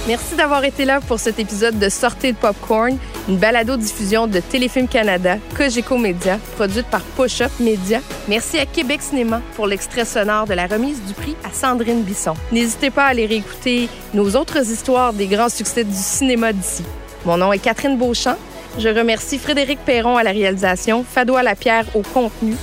[0.08, 2.98] Merci d'avoir été là pour cet épisode de Sortez de Popcorn,
[3.30, 8.00] une balado-diffusion de Téléfilm Canada, Cogeco Média, produite par Push-Up Média.
[8.28, 12.34] Merci à Québec Cinéma pour l'extrait sonore de la remise du prix à Sandrine Bisson.
[12.52, 16.84] N'hésitez pas à aller réécouter nos autres histoires des grands succès du cinéma d'ici.
[17.24, 18.38] Mon nom est Catherine Beauchamp.
[18.80, 22.56] Je remercie Frédéric Perron à la réalisation, Fadois Lapierre au contenu,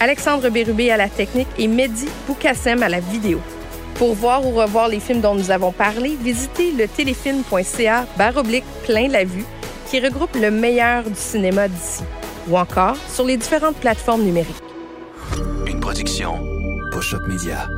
[0.00, 3.38] Alexandre Bérubé à la technique et Mehdi Boukassem à la vidéo.
[3.98, 9.08] Pour voir ou revoir les films dont nous avons parlé, visitez le téléfilm.ca baroblique plein
[9.08, 9.46] la vue
[9.88, 12.02] qui regroupe le meilleur du cinéma d'ici.
[12.48, 14.54] Ou encore sur les différentes plateformes numériques.
[15.66, 16.38] Une production
[16.92, 17.68] Push-Up Media.